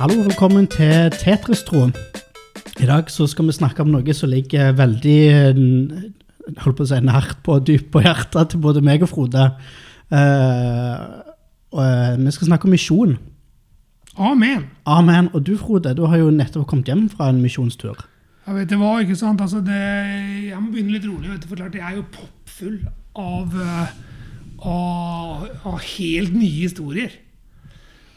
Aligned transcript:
Hallo 0.00 0.14
og 0.16 0.30
velkommen 0.30 0.64
til 0.64 1.10
Tetris-tråden. 1.12 1.90
I 2.80 2.86
dag 2.88 3.10
så 3.12 3.26
skal 3.28 3.50
vi 3.50 3.52
snakke 3.52 3.84
om 3.84 3.90
noe 3.92 4.14
som 4.16 4.30
ligger 4.32 4.70
veldig 4.72 5.16
eh, 5.28 5.60
holdt 6.62 6.78
på 6.78 6.86
å 6.86 6.88
si, 6.88 7.00
nært 7.04 7.42
på 7.44 7.58
dypt 7.68 7.90
på 7.92 8.00
hjertet 8.06 8.54
til 8.54 8.62
både 8.64 8.80
meg 8.80 9.04
og 9.04 9.10
Frode. 9.12 9.50
Uh, 10.08 11.20
og, 11.76 11.84
eh, 11.84 12.16
vi 12.16 12.32
skal 12.32 12.48
snakke 12.48 12.64
om 12.64 12.72
misjon. 12.78 13.14
Amen. 14.16 14.70
Amen. 14.88 15.28
Og 15.36 15.44
du, 15.44 15.52
Frode, 15.60 15.92
du 15.92 16.06
har 16.08 16.24
jo 16.24 16.32
nettopp 16.32 16.64
kommet 16.72 16.88
hjem 16.88 17.10
fra 17.12 17.28
en 17.28 17.44
misjonstur. 17.44 18.00
Jeg 18.48 18.56
vet 18.56 18.72
det 18.72 18.80
var, 18.80 19.04
ikke 19.04 19.20
sant? 19.20 19.44
Altså 19.44 19.60
det, 19.60 19.84
jeg 20.48 20.64
må 20.64 20.72
begynne 20.72 20.96
litt 20.96 21.10
rolig. 21.12 21.34
Vet 21.34 21.44
du, 21.44 21.50
for 21.52 21.60
klart, 21.60 21.76
Jeg 21.76 21.84
er 21.84 22.00
jo 22.00 22.08
proppfull 22.16 22.80
av, 23.20 23.60
av, 24.64 25.50
av 25.60 25.82
helt 25.92 26.32
nye 26.40 26.70
historier. 26.70 27.20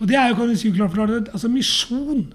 Og 0.04 0.10
det 0.10 0.18
er 0.20 0.30
jo, 0.30 0.36
kan 0.36 0.50
du 0.52 0.58
si, 0.60 0.72
klart, 0.76 0.92
for 0.92 1.08
klart, 1.08 1.30
altså 1.32 1.48
Misjon, 1.48 2.26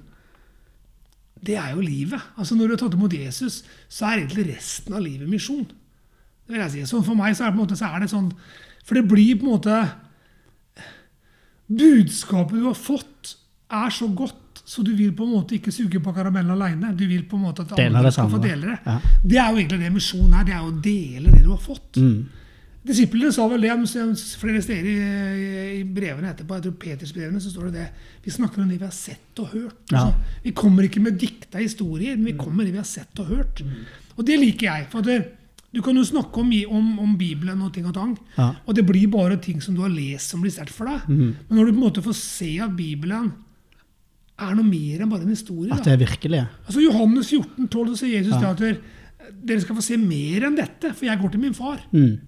det 1.45 1.59
er 1.61 1.75
jo 1.77 1.85
livet. 1.85 2.23
Altså 2.41 2.57
Når 2.57 2.65
du 2.65 2.75
har 2.75 2.81
tatt 2.81 2.97
imot 2.97 3.15
Jesus, 3.15 3.61
så 3.93 4.09
er 4.09 4.23
egentlig 4.23 4.49
resten 4.55 4.97
av 4.97 5.05
livet 5.05 5.29
misjon. 5.31 5.69
Det 5.69 6.55
vil 6.55 6.63
jeg 6.65 6.73
si. 6.73 6.85
Så 6.89 7.03
for 7.05 7.19
meg 7.19 7.37
så 7.37 7.45
er, 7.45 7.53
det 7.53 7.59
på 7.59 7.61
en 7.61 7.67
måte, 7.67 7.79
så 7.79 7.93
er 7.93 8.03
det 8.03 8.11
sånn 8.11 8.33
For 8.89 8.99
det 8.99 9.05
blir 9.11 9.37
på 9.39 9.47
en 9.47 9.53
måte 9.53 9.77
Budskapet 11.69 12.57
du 12.57 12.65
har 12.65 12.79
fått, 12.79 13.35
er 13.69 13.93
så 13.93 14.09
godt 14.17 14.63
så 14.69 14.83
du 14.85 14.91
vil 14.97 15.15
på 15.17 15.25
en 15.25 15.33
måte 15.33 15.57
ikke 15.57 15.73
suge 15.73 16.01
på 16.05 16.13
karamellen 16.13 16.53
alene. 16.53 16.91
Du 16.97 17.07
vil 17.09 17.23
på 17.29 17.39
en 17.39 17.47
måte 17.47 17.65
at 17.65 17.71
alle 17.73 18.01
andre 18.01 18.11
skal 18.13 18.29
få 18.29 18.41
dele 18.43 18.75
det. 18.75 18.79
Ja. 18.85 18.97
Det 19.23 19.39
er 19.41 19.47
jo 19.47 19.61
egentlig 19.63 19.79
det 19.81 19.93
misjon 19.95 20.35
er. 20.37 20.45
Det 20.45 20.57
er 20.57 20.65
å 20.67 20.73
dele 20.85 21.33
det 21.33 21.41
du 21.45 21.49
har 21.55 21.63
fått. 21.63 21.97
Mm. 21.97 22.19
Disiplene 22.87 23.33
sa 23.35 23.45
vel 23.51 23.65
det 23.67 23.73
flere 24.39 24.61
steder 24.63 24.87
i, 24.89 25.81
i 25.81 25.83
brevene 25.85 26.31
etterpå. 26.31 26.55
Jeg 26.57 26.65
tror 26.69 26.77
Peters 26.81 27.13
brevene 27.13 27.41
så 27.43 27.51
står 27.53 27.69
det 27.69 27.75
det. 27.81 27.89
Vi 28.25 28.31
snakker 28.33 28.63
om 28.63 28.69
det 28.71 28.79
vi 28.79 28.87
har 28.87 28.95
sett 28.95 29.43
og 29.43 29.51
hørt. 29.53 29.81
Ja. 29.93 30.05
Altså, 30.07 30.39
vi 30.45 30.53
kommer 30.57 30.87
ikke 30.87 31.03
med 31.05 31.19
dikta 31.21 31.59
historier, 31.61 32.17
men 32.17 32.31
vi 32.31 32.37
kommer 32.39 32.63
med 32.63 32.71
det 32.71 32.77
vi 32.79 32.83
har 32.83 32.89
sett 32.89 33.19
og 33.21 33.27
hørt. 33.35 33.65
Og 34.17 34.25
det 34.27 34.39
liker 34.41 34.71
jeg. 34.71 34.87
for 34.93 35.03
det, 35.03 35.19
Du 35.75 35.83
kan 35.83 35.95
jo 35.97 36.03
snakke 36.05 36.41
om, 36.41 36.49
om, 36.71 36.87
om 36.99 37.19
Bibelen 37.19 37.61
og 37.61 37.75
ting 37.75 37.85
og 37.87 37.93
tang, 37.95 38.15
Ja. 38.39 38.55
og 38.65 38.75
det 38.75 38.87
blir 38.87 39.07
bare 39.13 39.37
ting 39.37 39.61
som 39.61 39.75
du 39.75 39.83
har 39.83 39.91
lest 39.93 40.31
som 40.31 40.41
blir 40.41 40.51
sterkt 40.51 40.73
for 40.73 40.87
deg. 40.89 41.03
Mm. 41.09 41.35
Men 41.49 41.59
når 41.59 41.67
du 41.67 41.73
på 41.73 41.77
en 41.77 41.83
måte 41.85 42.03
får 42.03 42.17
se 42.17 42.59
at 42.65 42.73
Bibelen 42.77 43.33
er 44.39 44.55
noe 44.55 44.65
mer 44.65 45.03
enn 45.03 45.11
bare 45.11 45.27
en 45.27 45.35
historie 45.35 45.73
At 45.75 45.85
det 45.85 45.93
er 45.93 46.01
virkelig. 46.07 46.41
Altså 46.65 46.81
Johannes 46.81 47.29
14, 47.29 47.69
12, 47.69 47.89
så 47.91 47.97
sier 48.01 48.17
Jesus 48.23 48.41
Ja. 48.41 48.51
at 48.55 48.59
dere 49.45 49.61
skal 49.61 49.77
få 49.77 49.83
se 49.85 49.97
mer 50.01 50.47
enn 50.47 50.57
dette, 50.57 50.95
for 50.95 51.05
jeg 51.05 51.21
går 51.21 51.31
til 51.35 51.41
min 51.41 51.55
far. 51.55 51.83
Mm. 51.93 52.19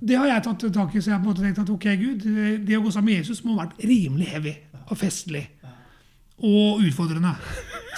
Det 0.00 0.16
har 0.16 0.30
jeg 0.30 0.44
tatt 0.46 0.66
tak 0.72 0.94
i, 0.94 1.00
så 1.02 1.10
jeg 1.10 1.16
har 1.16 1.22
på 1.22 1.28
en 1.28 1.32
måte 1.34 1.44
tenkt 1.44 1.60
at 1.60 1.72
ok, 1.72 1.86
Gud, 2.00 2.24
det 2.66 2.76
å 2.78 2.82
gå 2.84 2.92
sammen 2.94 3.10
med 3.10 3.20
Jesus 3.20 3.42
må 3.44 3.54
ha 3.56 3.66
vært 3.66 3.82
rimelig 3.84 4.30
heavy 4.32 4.54
og 4.86 4.96
festlig. 4.98 5.44
Og 6.40 6.80
utfordrende. 6.86 7.34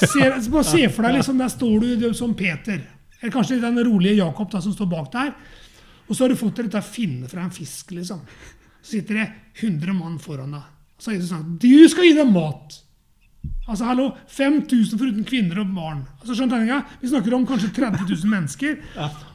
Se, 0.03 0.19
bare 0.51 0.67
se 0.67 0.89
for 0.91 1.07
deg, 1.07 1.21
liksom, 1.21 1.39
der 1.39 1.53
står 1.53 1.87
du 2.03 2.09
som 2.19 2.35
Peter. 2.35 2.81
Eller 3.21 3.35
kanskje 3.35 3.61
den 3.63 3.79
rolige 3.87 4.19
Jakob 4.19 4.51
da, 4.51 4.61
som 4.65 4.75
står 4.75 4.91
bak 4.91 5.13
der. 5.13 5.31
Og 6.09 6.17
så 6.17 6.25
har 6.25 6.33
du 6.33 6.41
fått 6.41 6.59
deg 6.59 6.73
dette 6.73 6.83
finne 6.83 7.31
fra 7.31 7.45
en 7.47 7.55
fisk. 7.55 7.95
liksom. 7.95 8.25
Så 8.83 8.97
sitter 8.97 9.21
det 9.21 9.29
100 9.63 9.95
mann 9.95 10.19
foran 10.19 10.57
deg. 10.57 10.65
Så 10.99 11.13
har 11.13 11.21
Jesus 11.21 11.31
sagt 11.31 11.63
du 11.63 11.89
skal 11.91 12.09
gi 12.09 12.17
dem 12.19 12.35
mat. 12.35 12.81
Altså, 13.69 13.87
hallo, 13.87 14.09
5000 14.31 14.99
foruten 14.99 15.27
kvinner 15.27 15.63
og 15.63 15.71
barn. 15.75 16.03
Altså, 16.21 16.35
skjønner 16.35 16.51
du, 16.51 16.57
tegninga? 16.57 16.81
Vi 17.01 17.11
snakker 17.13 17.37
om 17.39 17.47
kanskje 17.47 17.71
30 17.79 18.09
000 18.11 18.33
mennesker. 18.35 18.77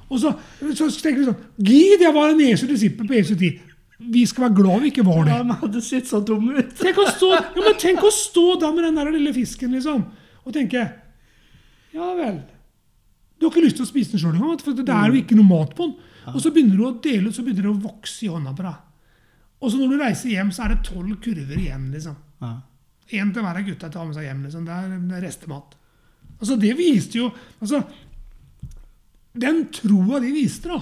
Og 0.08 0.19
så, 0.22 0.31
så 0.61 0.88
tenker 1.02 1.19
vi 1.19 1.27
sånn 1.27 1.41
Gid 1.67 2.03
jeg 2.05 2.13
var 2.16 2.31
en 2.31 2.39
Jesu 2.39 2.66
disippel 2.69 3.09
på 3.09 3.17
Jesu 3.17 3.33
tid. 3.39 3.59
Vi 3.97 4.23
skal 4.30 4.45
være 4.47 4.58
glad 4.59 4.83
vi 4.86 4.91
ikke 4.91 5.05
var 5.08 5.23
det. 5.25 5.33
Ja, 5.33 5.44
men 5.44 5.58
hadde 5.58 5.81
sett 5.81 6.08
så 6.08 6.22
dumme 6.23 6.59
ut. 6.59 6.75
Tenk 6.77 6.99
å 7.02 7.08
stå, 7.09 7.31
ja, 7.33 7.41
men 7.58 7.80
tenk 7.81 8.03
å 8.05 8.11
stå 8.14 8.45
da 8.61 8.69
med 8.75 8.86
den 8.86 8.99
der 8.99 9.09
lille 9.16 9.33
fisken 9.36 9.73
liksom, 9.73 10.05
og 10.44 10.53
tenke 10.55 10.83
Ja 11.95 12.11
vel. 12.17 12.43
Du 13.37 13.45
har 13.48 13.54
ikke 13.54 13.65
lyst 13.67 13.77
til 13.80 13.86
å 13.86 13.89
spise 13.89 14.14
den 14.14 14.21
sjøl 14.21 14.36
engang, 14.37 14.59
for 14.61 14.77
det 14.77 14.93
er 14.93 15.11
jo 15.11 15.20
ikke 15.20 15.37
noe 15.37 15.49
mat 15.49 15.73
på 15.77 15.89
den. 15.89 15.98
Og 16.33 16.39
så 16.43 16.52
begynner 16.53 16.77
du 16.77 16.86
å 16.87 16.95
dele 17.02 17.30
ut, 17.30 17.36
så 17.36 17.43
begynner 17.45 17.67
det 17.67 17.73
å 17.73 17.82
vokse 17.87 18.26
i 18.26 18.32
hånda 18.32 18.53
på 18.58 18.65
deg. 18.65 18.80
Og 19.58 19.71
så 19.73 19.80
når 19.80 19.93
du 19.93 20.02
reiser 20.02 20.32
hjem, 20.33 20.49
så 20.53 20.65
er 20.65 20.73
det 20.73 20.83
tolv 20.86 21.14
kurver 21.23 21.58
igjen. 21.58 21.87
liksom. 21.93 22.17
Ja. 22.43 22.53
Én 23.17 23.30
til 23.33 23.45
hver 23.45 23.59
av 23.61 23.65
gutta 23.65 23.89
tar 23.93 24.05
med 24.05 24.17
seg 24.17 24.27
hjem. 24.27 24.43
liksom. 24.45 24.65
Det 24.67 24.73
er, 24.73 24.98
det 25.09 25.17
er 25.17 25.23
restemat. 25.26 25.77
Altså, 26.37 26.58
Det 26.61 26.73
viste 26.77 27.17
jo 27.21 27.30
altså, 27.61 27.82
Den 29.37 29.67
troa 29.73 30.20
de 30.23 30.31
viste, 30.33 30.70
da, 30.70 30.80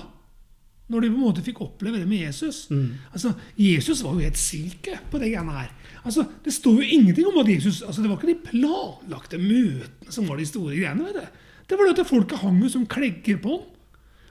når 0.88 1.01
de 1.01 1.09
på 1.09 1.17
en 1.17 1.23
måte 1.25 1.41
fikk 1.43 1.61
oppleve 1.66 1.97
det 1.97 2.07
med 2.07 2.21
Jesus 2.27 2.67
altså, 3.11 3.31
Jesus 3.57 4.03
var 4.05 4.13
jo 4.13 4.19
helt 4.21 4.38
silke 4.38 4.99
på 5.09 5.17
det 5.17 5.31
greiene 5.33 5.51
her. 5.57 5.71
Altså, 6.05 6.25
Det 6.45 6.53
står 6.53 6.75
jo 6.83 6.89
ingenting 6.99 7.25
om 7.27 7.39
at 7.41 7.49
Jesus 7.49 7.81
altså, 7.81 8.01
Det 8.03 8.09
var 8.09 8.19
ikke 8.21 8.33
de 8.35 8.49
planlagte 8.51 9.38
møtene 9.41 10.11
som 10.13 10.27
var 10.29 10.38
de 10.38 10.45
store 10.45 10.75
greiene. 10.77 11.03
vet 11.07 11.15
du. 11.15 11.39
Det 11.69 11.77
var 11.79 11.89
det 11.89 11.99
at 11.99 12.07
folket 12.07 12.38
hang 12.44 12.61
jo 12.61 12.69
som 12.69 12.85
klegger 12.85 13.39
på 13.41 13.49
han. 13.57 13.71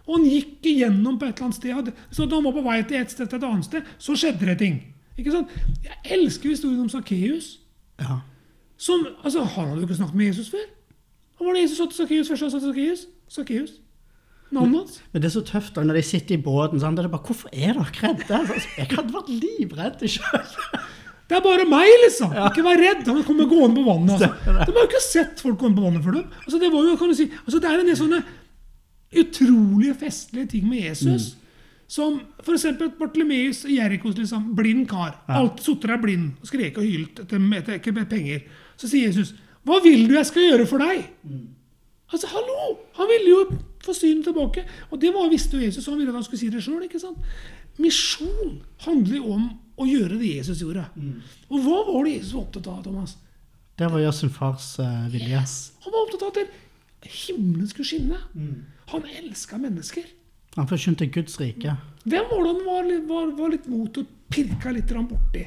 Og 0.06 0.18
han 0.18 0.26
gikk 0.28 0.66
igjennom 0.68 1.18
på 1.18 1.26
et 1.26 1.34
eller 1.34 1.48
annet 1.48 1.56
sted. 1.56 1.92
Så 2.12 2.26
da 2.28 2.36
han 2.36 2.44
var 2.44 2.52
på 2.52 2.62
vei 2.62 2.82
til 2.84 3.00
et 3.00 3.10
sted 3.10 3.26
til 3.26 3.38
et 3.40 3.46
annet 3.48 3.64
sted, 3.64 3.82
så 3.98 4.14
skjedde 4.14 4.46
det 4.46 4.58
ting. 4.60 4.76
Ikke 5.18 5.32
sant? 5.32 5.48
Jeg 5.82 5.96
elsker 6.12 6.48
historien 6.52 6.80
om 6.84 6.88
Sakkeus. 6.92 7.58
ja. 8.00 8.20
Som, 8.76 9.06
altså, 9.24 9.44
Han 9.44 9.68
hadde 9.68 9.80
jo 9.80 9.86
ikke 9.88 9.94
snakket 9.94 10.14
med 10.14 10.26
Jesus 10.26 10.50
før. 10.50 10.66
Han 11.38 11.46
var 11.46 11.54
det 11.54 11.62
Jesus 11.62 11.78
satt 11.78 11.88
til 11.90 11.96
Sakkeus 11.96 12.28
først. 12.28 12.60
Sakkeus. 12.60 13.06
Sakkeus. 13.28 13.70
Navnet. 14.54 14.98
Men 15.12 15.22
det 15.22 15.28
er 15.28 15.34
så 15.34 15.44
tøft 15.46 15.74
da, 15.76 15.84
når 15.86 15.98
de 16.00 16.04
sitter 16.06 16.36
i 16.36 16.42
båten. 16.42 16.80
Sånn, 16.82 16.96
Det 16.96 17.04
er 17.04 17.12
bare, 17.12 17.26
Hvorfor 17.26 17.50
er 17.52 17.74
dere 17.76 17.86
redde? 18.00 18.40
Altså, 18.40 18.68
Jeg 18.78 18.90
hadde 18.94 19.16
vært 19.16 19.32
livredd 19.34 20.04
sjøl. 20.16 20.52
Det 21.28 21.38
er 21.38 21.40
bare 21.40 21.64
meg, 21.64 21.88
liksom! 22.02 22.34
Ikke 22.50 22.62
vær 22.66 22.76
redd. 22.76 23.06
Han 23.08 23.22
kommer 23.24 23.46
gående 23.48 23.78
på 23.80 23.84
vannet. 23.86 24.10
Altså. 24.18 24.26
De 24.44 24.74
har 24.74 24.82
jo 24.82 24.88
ikke 24.90 25.00
sett 25.00 25.40
folk 25.40 25.56
komme 25.60 25.78
på 25.78 25.84
vannet 25.86 26.04
før. 26.04 26.18
dem. 26.18 26.26
Altså, 26.44 26.58
det 26.60 26.68
var 26.74 26.84
jo, 26.84 26.96
kan 27.00 27.08
du 27.08 27.16
si, 27.16 27.26
altså, 27.46 27.60
det 27.64 27.70
er 27.70 27.80
en 27.80 27.88
del 27.88 27.96
sånne 27.96 28.18
utrolige 29.22 29.94
festlige 30.02 30.50
ting 30.52 30.68
med 30.68 30.82
Jesus. 30.90 31.30
Som 31.88 32.18
f.eks. 32.44 32.66
Bartlemeus 32.98 33.62
i 33.68 33.78
Jerikos, 33.78 34.18
liksom, 34.18 34.50
blind 34.58 34.84
kar. 34.90 35.16
Alltid 35.32 35.64
sittet 35.64 35.90
der 35.94 36.00
blind 36.02 36.30
og 36.42 36.48
skrek 36.50 36.78
og 36.80 36.86
hylt 36.86 37.24
etter, 37.24 37.40
etter, 37.60 37.80
etter 37.80 38.08
penger. 38.10 38.44
Så 38.76 38.90
sier 38.90 39.08
Jesus, 39.08 39.34
'Hva 39.64 39.80
vil 39.84 40.08
du 40.08 40.14
jeg 40.18 40.26
skal 40.28 40.42
gjøre 40.50 40.66
for 40.68 40.78
deg?' 40.84 41.08
Altså, 42.12 42.28
hallo! 42.28 42.78
Han 42.98 43.08
ville 43.08 43.30
jo 43.30 43.44
få 43.94 44.00
synet 44.00 44.28
tilbake. 44.28 44.64
Og 44.90 45.00
det 45.00 45.12
var, 45.14 45.30
visste 45.32 45.58
jo 45.58 45.64
Jesus, 45.64 45.86
og 45.86 45.94
han 45.94 46.02
ville 46.02 46.14
at 46.14 46.20
han 46.20 46.26
skulle 46.26 46.42
si 46.42 46.50
det 46.52 46.64
sjøl. 46.64 47.14
Misjon 47.80 48.58
handler 48.84 49.16
jo 49.18 49.36
om 49.38 49.46
å 49.80 49.86
gjøre 49.88 50.18
det 50.20 50.34
Jesus 50.36 50.60
gjorde. 50.62 50.84
Og 51.50 51.64
hva 51.64 51.80
var 51.88 52.04
det 52.04 52.18
Jesus 52.18 52.34
var 52.36 52.44
opptatt 52.44 52.68
av, 52.70 52.82
Thomas? 52.84 53.16
Det 53.74 53.88
var 53.88 53.98
å 53.98 54.04
gjøre 54.04 54.18
sin 54.20 54.30
fars 54.30 54.68
uh, 54.78 55.08
vilje. 55.10 55.40
Han 55.86 55.94
var 55.94 56.04
opptatt 56.04 56.26
av 56.28 56.44
at 56.44 57.10
himmelen 57.24 57.70
skulle 57.70 57.88
skinne. 57.88 58.20
Han 58.92 59.08
elska 59.22 59.58
mennesker. 59.58 60.06
Han 60.54 60.70
forkynte 60.70 61.08
Guds 61.10 61.40
rike. 61.40 61.74
Hvem 62.04 62.30
var 62.30 62.44
det 62.44 62.52
han 62.52 62.62
var, 62.68 62.92
var, 63.08 63.34
var 63.40 63.52
litt 63.56 63.66
mot 63.66 63.98
og 63.98 64.14
pirka 64.30 64.70
litt 64.74 64.92
borti? 64.94 65.44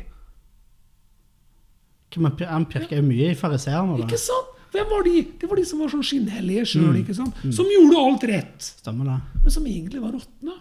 Han 2.18 2.68
pirka 2.68 2.97
jo 2.97 3.06
mye 3.06 3.31
i 3.31 3.38
fariseerne. 3.38 4.02
Ikke 4.03 4.19
sant? 4.19 4.56
Hvem 4.73 4.89
var 4.91 5.03
de? 5.07 5.16
Det 5.39 5.50
var 5.50 5.59
de 5.59 5.66
som 5.66 5.79
var 5.79 5.91
sånn 5.94 6.03
skinnhellige 6.05 6.66
sjøl, 6.73 6.95
ikke 7.01 7.16
sant? 7.16 7.35
Som 7.55 7.69
gjorde 7.72 8.01
alt 8.03 8.23
rett, 8.29 8.72
Stemmer 8.81 9.05
det? 9.11 9.17
men 9.44 9.51
som 9.55 9.66
egentlig 9.69 10.01
var 10.03 10.11
råtne. 10.17 10.57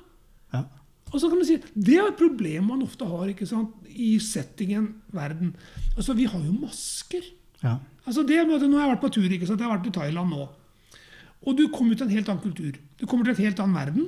Ja. 0.54 0.62
Og 1.12 1.20
så 1.22 1.28
kan 1.30 1.38
man 1.38 1.46
si, 1.48 1.56
Det 1.74 1.96
er 1.98 2.08
et 2.10 2.18
problem 2.18 2.68
man 2.70 2.82
ofte 2.82 3.06
har 3.08 3.26
ikke 3.32 3.46
sant, 3.46 3.74
i 3.90 4.18
settingen 4.22 4.94
verden. 5.12 5.54
Altså, 5.96 6.14
Vi 6.14 6.24
har 6.26 6.40
jo 6.40 6.52
masker. 6.52 7.22
ja. 7.62 7.78
Altså 8.06 8.22
det, 8.22 8.36
nå 8.46 8.54
har 8.78 8.86
jeg 8.86 8.92
vært 8.94 9.02
på 9.02 9.12
tur. 9.16 9.26
ikke 9.26 9.46
sant? 9.48 9.58
Jeg 9.60 9.66
har 9.68 9.78
vært 9.78 9.88
i 9.88 9.90
Thailand 9.98 10.30
nå. 10.30 10.48
Og 11.46 11.56
du 11.58 11.66
kommer 11.68 11.96
til 11.96 12.06
en 12.06 12.12
helt 12.14 12.28
annen 12.28 12.42
kultur. 12.42 12.76
Du 12.98 13.06
kommer 13.06 13.24
til 13.24 13.34
en 13.34 13.44
helt 13.48 13.58
annen 13.60 13.74
verden. 13.74 14.06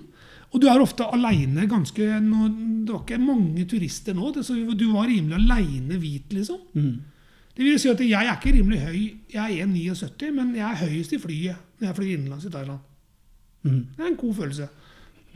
Og 0.55 0.61
du 0.63 0.69
er 0.71 0.81
ofte 0.81 1.05
aleine 1.05 1.67
Det 1.67 2.93
var 2.93 3.03
ikke 3.03 3.19
mange 3.21 3.67
turister 3.69 4.15
nå. 4.15 4.33
Det, 4.33 4.45
så 4.47 4.55
du 4.55 4.87
var 4.93 5.09
rimelig 5.11 5.35
aleine 5.37 5.99
hvit, 5.99 6.31
liksom. 6.33 6.61
Mm. 6.75 7.01
Det 7.59 7.67
vil 7.67 7.79
si 7.83 7.91
at 7.91 8.01
jeg 8.07 8.23
er 8.23 8.37
ikke 8.37 8.55
rimelig 8.55 8.79
høy. 8.85 8.99
Jeg 9.35 9.59
er 9.59 9.67
1,79, 9.67 10.29
men 10.37 10.53
jeg 10.55 10.67
er 10.69 10.83
høyest 10.85 11.15
i 11.17 11.19
flyet 11.19 11.65
når 11.81 11.89
jeg 11.89 11.97
flyr 11.97 12.11
innenlands 12.13 12.47
i 12.47 12.53
Thailand. 12.55 12.85
Mm. 13.67 13.81
Det 13.97 14.05
er 14.05 14.11
en 14.13 14.21
god 14.21 14.37
følelse. 14.37 14.69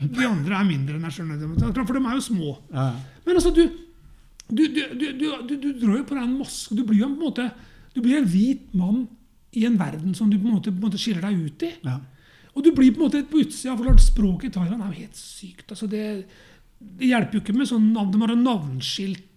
De 0.03 0.27
andre 0.27 0.55
er 0.55 0.67
mindre 0.67 0.95
enn 0.95 1.07
jeg 1.09 1.17
skjønner. 1.17 1.73
For 1.75 1.97
de 1.97 2.03
er 2.03 2.15
jo 2.15 2.23
små. 2.23 2.53
Ja. 2.71 2.91
Men 3.25 3.39
altså, 3.39 3.51
du 3.55 3.65
Du, 4.53 4.59
du, 4.67 4.81
du, 4.99 5.05
du, 5.17 5.27
du, 5.47 5.53
du 5.55 5.69
drar 5.79 5.97
jo 5.97 6.05
på 6.07 6.15
deg 6.15 6.23
en 6.23 6.37
maske. 6.37 6.75
Du 6.75 6.83
blir 6.83 6.99
jo 6.99 7.07
på 7.07 7.15
en 7.15 7.21
måte 7.21 7.45
Du 7.95 8.01
blir 8.03 8.17
en 8.19 8.27
hvit 8.27 8.73
mann 8.75 9.05
i 9.55 9.63
en 9.65 9.77
verden 9.79 10.15
som 10.17 10.29
du 10.29 10.35
på 10.37 10.47
en 10.47 10.57
måte, 10.57 10.71
på 10.71 10.81
en 10.81 10.87
måte 10.89 10.99
skiller 10.99 11.23
deg 11.23 11.45
ut 11.45 11.63
i. 11.67 11.71
ja. 11.85 11.99
Og 12.53 12.63
du 12.65 12.69
blir 12.71 12.91
på 12.93 13.01
en 13.01 13.07
måte 13.07 13.23
på 13.25 13.39
utsida. 13.41 13.75
For 13.75 13.87
klart, 13.87 14.01
språket 14.03 14.51
i 14.51 14.53
Thailand 14.53 14.81
er 14.81 14.91
jo 14.91 15.03
helt 15.03 15.17
sykt. 15.17 15.71
altså 15.71 15.87
det, 15.89 16.03
det 16.79 17.09
hjelper 17.09 17.37
jo 17.37 17.41
ikke 17.41 17.55
med 17.57 17.69
sånn 17.69 17.87
navn. 17.95 18.11
De 18.13 18.21
har 18.21 18.33
når 18.35 18.83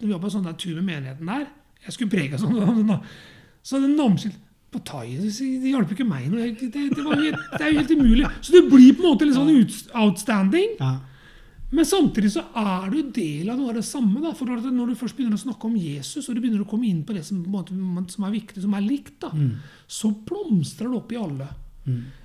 vi 0.03 0.11
jobber 0.11 0.27
på 0.27 0.33
sånn 0.35 0.45
der 0.45 0.57
tur 0.59 0.75
med 0.77 0.89
menigheten 0.91 1.31
der. 1.31 1.47
Jeg 1.87 1.95
skulle 1.95 2.13
prege 2.13 2.39
sånn. 2.41 2.93
Så 3.67 3.81
det 3.83 3.91
namskilt 3.95 4.37
på 4.71 4.81
thai 4.83 5.15
det 5.15 5.31
det 5.31 5.71
hjalp 5.71 5.91
ikke 5.95 6.07
meg 6.07 6.27
noe. 6.31 6.49
Det, 6.59 6.69
det, 6.71 7.03
var 7.03 7.19
helt, 7.19 7.43
det 7.53 7.63
er 7.63 7.71
jo 7.71 7.81
helt 7.81 7.93
umulig. 7.95 8.31
Så 8.43 8.55
du 8.55 8.69
blir 8.71 8.95
på 8.95 9.03
en 9.03 9.13
måte 9.13 9.27
litt 9.27 9.37
sånn 9.37 9.53
ut, 9.55 9.77
outstanding. 9.95 10.75
ja. 10.79 10.97
Men 11.67 11.83
samtidig 11.83 12.29
så 12.31 12.45
er 12.55 12.85
du 12.93 13.09
del 13.11 13.49
av 13.51 13.57
noe 13.59 13.73
av 13.73 13.75
det 13.75 13.83
samme. 13.83 14.21
Da, 14.23 14.29
for 14.37 14.47
Når 14.47 14.93
du 14.93 14.95
først 14.95 15.17
begynner 15.17 15.35
å 15.35 15.41
snakke 15.41 15.67
om 15.67 15.73
Jesus, 15.75 16.29
og 16.29 16.37
du 16.37 16.39
begynner 16.39 16.63
å 16.63 16.69
komme 16.69 16.87
inn 16.87 17.01
på 17.03 17.11
det 17.17 17.25
som, 17.27 17.41
på 17.43 17.49
en 17.73 17.81
måte, 17.91 18.13
som 18.15 18.23
er 18.23 18.35
viktig, 18.37 18.63
som 18.63 18.75
er 18.77 18.85
likt, 18.85 19.17
da, 19.25 19.33
så 19.83 20.13
blomstrer 20.29 20.87
det 20.87 20.99
opp 21.01 21.11
i 21.11 21.19
alle. 21.19 21.49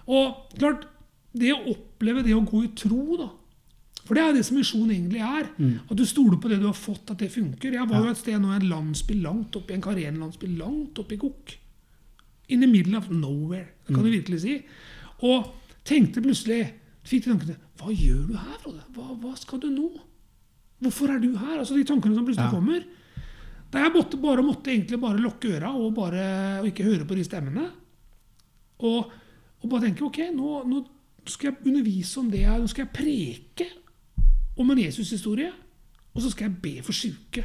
Og 0.07 0.55
klart, 0.55 0.87
det 1.35 1.51
å 1.57 1.75
oppleve 1.75 2.23
det 2.23 2.37
å 2.37 2.45
gå 2.47 2.63
i 2.69 2.71
tro, 2.79 3.03
da 3.19 3.33
For 4.03 4.19
det 4.19 4.23
er 4.25 4.33
det 4.35 4.45
som 4.45 4.57
misjon 4.59 4.91
egentlig 4.91 5.21
er. 5.23 5.49
At 5.89 5.97
du 5.97 6.05
stoler 6.09 6.39
på 6.43 6.49
det 6.51 6.59
du 6.61 6.67
har 6.67 6.75
fått, 6.77 7.11
at 7.13 7.19
det 7.23 7.31
funker. 7.31 7.73
Jeg 7.77 7.89
var 7.89 8.03
jo 8.03 8.11
et 8.11 8.19
sted 8.19 8.39
nå 8.43 8.51
i 8.51 8.57
en 8.59 8.69
landsby 8.73 9.15
langt 9.23 9.55
oppe 9.57 9.71
i 9.73 9.77
en 9.79 9.85
Karen-landsby 9.85 10.49
langt 10.59 10.99
oppe 10.99 11.15
i 11.15 11.21
Gokk. 11.23 11.55
In 12.51 12.61
the 12.61 12.67
middle 12.67 12.99
of 12.99 13.07
nowhere, 13.11 13.69
det 13.87 13.95
kan 13.95 14.05
du 14.05 14.11
virkelig 14.11 14.41
si. 14.43 14.57
Og 15.23 15.53
tenkte 15.87 16.21
plutselig 16.25 16.65
fikk 17.07 17.25
de 17.25 17.31
tankene 17.33 17.55
Hva 17.79 17.91
gjør 17.95 18.25
du 18.29 18.35
her, 18.37 18.59
Frode? 18.63 18.83
Hva, 18.95 19.07
hva 19.23 19.33
skal 19.39 19.63
du 19.63 19.69
nå? 19.71 19.87
Hvorfor 20.83 21.15
er 21.15 21.23
du 21.23 21.31
her? 21.39 21.61
Altså 21.63 21.79
De 21.79 21.85
tankene 21.87 22.15
som 22.19 22.27
plutselig 22.27 22.49
Ja. 22.51 22.51
kommer. 22.51 22.83
Da 23.73 23.85
jeg 23.87 23.93
måtte, 23.95 24.19
bare 24.21 24.43
måtte 24.45 24.71
egentlig 24.75 24.99
bare 25.01 25.23
lukke 25.23 25.55
øra 25.57 25.71
og, 25.79 25.95
bare, 25.97 26.25
og 26.61 26.67
ikke 26.69 26.85
høre 26.85 27.07
på 27.09 27.15
de 27.17 27.25
stemmene. 27.25 27.69
Og, 28.83 29.13
og 29.63 29.71
bare 29.71 29.87
tenke 29.87 30.05
ok, 30.05 30.19
nå, 30.35 30.51
nå 30.69 30.83
skal 31.31 31.53
jeg 31.53 31.71
undervise 31.71 32.19
om 32.21 32.29
det. 32.35 32.43
Nå 32.51 32.67
skal 32.69 32.85
jeg 32.85 32.93
preke 32.99 33.69
om 34.57 34.71
en 34.71 34.79
Jesus-historie. 34.79 35.51
Og 36.15 36.23
så 36.23 36.31
skal 36.31 36.49
jeg 36.51 36.57
be 36.63 36.75
for 36.85 36.93
syke. 36.93 37.45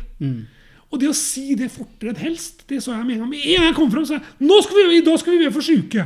Og 0.92 1.00
det 1.02 1.10
å 1.10 1.16
si 1.16 1.54
det 1.60 1.70
fortere 1.72 2.14
enn 2.14 2.22
helst, 2.22 2.66
det 2.68 2.80
så 2.84 2.94
jeg 2.96 3.06
med 3.06 3.16
en 3.18 3.20
gang. 3.26 3.30
Med 3.30 3.44
en 3.44 3.56
gang 3.60 3.66
jeg 3.70 3.76
kom 3.76 3.92
fram, 3.92 4.06
sa 4.08 4.18
jeg 4.20 4.48
nå 4.48 4.62
skal 4.64 4.78
vi, 4.78 4.98
i 4.98 5.04
dag 5.06 5.20
skal 5.20 5.36
vi 5.38 5.46
be 5.46 5.52
for 5.56 5.62
syke. 5.66 6.06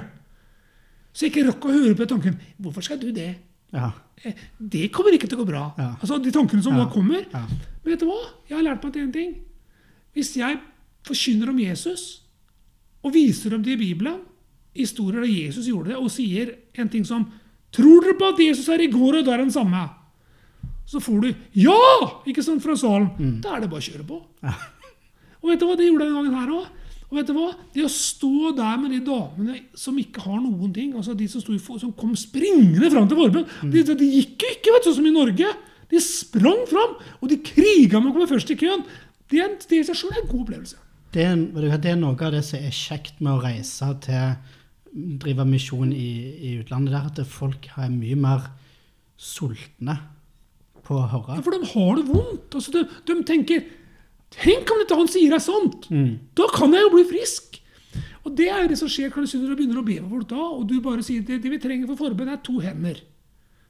Så 1.13 1.25
jeg 1.27 1.33
ikke 1.33 1.47
rakk 1.49 1.65
å 1.67 1.73
høre 1.75 1.93
på 1.95 2.05
den 2.05 2.11
tanken. 2.15 2.39
Hvorfor 2.61 2.85
skal 2.85 2.99
du 3.01 3.11
det? 3.11 3.35
Ja. 3.73 3.91
Eh, 4.23 4.33
Det 4.59 4.91
kommer 4.91 5.11
ikke 5.13 5.27
til 5.29 5.37
å 5.37 5.43
gå 5.43 5.47
bra. 5.51 5.73
Ja. 5.77 5.95
Altså 6.01 6.21
De 6.23 6.31
tankene 6.31 6.63
som 6.63 6.73
Ja. 6.77 6.85
da 6.85 6.91
kommer. 6.91 7.25
Men 7.33 7.91
vet 7.93 7.99
du 7.99 8.05
hva? 8.05 8.19
Jeg 8.49 8.57
har 8.57 8.63
lært 8.63 8.83
meg 8.83 8.93
til 8.93 9.01
en 9.03 9.11
ting. 9.11 9.35
Hvis 10.15 10.35
jeg 10.37 10.59
forkynner 11.03 11.49
om 11.49 11.59
Jesus, 11.59 12.21
og 13.03 13.13
viser 13.13 13.49
dem 13.49 13.63
det 13.63 13.73
i 13.73 13.93
Bibelen, 13.93 14.19
historier 14.75 15.21
der 15.21 15.27
Jesus 15.27 15.65
gjorde 15.67 15.89
det, 15.89 15.95
og 15.97 16.09
sier 16.11 16.55
en 16.75 16.89
ting 16.89 17.03
som 17.05 17.31
Tror 17.71 18.01
dere 18.03 18.17
på 18.19 18.27
at 18.33 18.39
Jesus 18.39 18.67
er 18.67 18.81
i 18.81 18.87
går 18.91 19.19
og 19.19 19.25
da 19.25 19.31
er 19.33 19.37
den 19.37 19.51
samme? 19.51 19.89
Så 20.91 20.99
får 20.99 21.21
du 21.23 21.29
Ja! 21.63 21.77
Ikke 22.27 22.43
sant, 22.43 22.61
fra 22.63 22.75
salen. 22.75 23.39
Da 23.43 23.55
er 23.55 23.63
det 23.63 23.71
bare 23.71 23.79
å 23.83 23.87
kjøre 23.87 24.05
på. 24.07 24.19
Ja. 24.43 24.53
Og 25.41 25.49
vet 25.49 25.61
du 25.61 25.65
hva, 25.69 25.75
det 25.79 25.87
gjorde 25.87 26.05
jeg 26.05 26.11
den 26.11 26.17
gangen 26.19 26.35
her 26.37 26.51
òg. 26.59 26.65
Og 27.11 27.17
vet 27.17 27.27
du 27.27 27.33
hva? 27.35 27.47
Det 27.73 27.83
å 27.83 27.89
stå 27.91 28.51
der 28.55 28.77
med 28.79 28.93
de 28.93 28.99
damene 29.07 29.55
som 29.75 29.97
ikke 29.99 30.21
har 30.23 30.37
noen 30.43 30.69
ting, 30.75 30.93
altså 30.95 31.15
de 31.17 31.25
som, 31.31 31.41
for- 31.59 31.79
som 31.81 31.91
kom 31.97 32.13
springende 32.19 32.91
fram 32.93 33.07
til 33.11 33.19
forbønn 33.19 33.47
de, 33.73 33.81
de 33.83 34.07
gikk 34.13 34.45
jo 34.45 34.51
ikke, 34.53 34.75
vet 34.77 34.85
du, 34.85 34.89
sånn 34.91 34.99
som 35.01 35.09
i 35.09 35.15
Norge. 35.15 35.49
De 35.91 35.99
sprang 35.99 36.61
fram, 36.69 36.93
og 37.19 37.27
de 37.33 37.39
kriga 37.43 37.99
med 37.99 38.11
å 38.11 38.15
komme 38.15 38.29
først 38.31 38.53
i 38.53 38.59
køen. 38.61 38.85
Det, 39.31 39.43
i 39.75 39.81
seg 39.87 39.97
sjøl 39.99 40.13
er 40.13 40.21
en 40.21 40.29
god 40.31 40.45
opplevelse. 40.45 40.79
Det, 41.11 41.25
er, 41.27 41.75
det 41.83 41.91
er 41.91 41.99
noe 41.99 42.15
av 42.15 42.31
det 42.37 42.45
som 42.47 42.63
er 42.63 42.71
kjekt 42.75 43.19
med 43.19 43.33
å 43.33 43.41
reise 43.43 43.89
til 44.05 45.17
drive 45.19 45.43
misjon 45.47 45.91
i, 45.91 46.07
i 46.51 46.53
utlandet. 46.61 46.93
Det 46.93 47.01
er 47.01 47.25
at 47.25 47.33
folk 47.35 47.67
er 47.75 47.91
mye 47.91 48.15
mer 48.23 48.47
sultne 49.19 49.97
på 50.85 50.97
å 50.97 51.05
høre. 51.11 51.37
Ja, 51.37 51.45
For 51.45 51.55
de 51.55 51.69
har 51.71 51.95
det 51.99 52.05
vondt. 52.09 52.57
Altså, 52.57 52.73
de, 52.75 52.85
de 53.07 53.21
tenker 53.27 53.69
Tenk 54.31 54.69
om 54.71 54.79
dette 54.79 54.95
han 54.95 55.09
sier, 55.11 55.33
er 55.35 55.43
sant! 55.43 55.89
Da 56.39 56.45
kan 56.55 56.71
jeg 56.71 56.85
jo 56.85 56.91
bli 56.93 57.01
frisk! 57.09 57.57
Og 58.23 58.35
det 58.37 58.47
er 58.53 58.69
det 58.69 58.77
som 58.79 58.87
skjer 58.87 59.09
når 59.11 59.25
du 59.27 59.55
begynner 59.57 59.81
å 59.81 59.83
be 59.83 59.97
for 59.97 60.13
folk 60.13 60.27
da, 60.29 60.43
og 60.55 60.67
du 60.69 60.77
bare 60.79 61.03
sier 61.03 61.25
det, 61.25 61.41
det 61.43 61.51
vi 61.51 61.59
trenger 61.59 61.89
for 61.89 61.99
forbønn, 61.99 62.29
er 62.31 62.39
to 62.45 62.59
hender. 62.63 63.01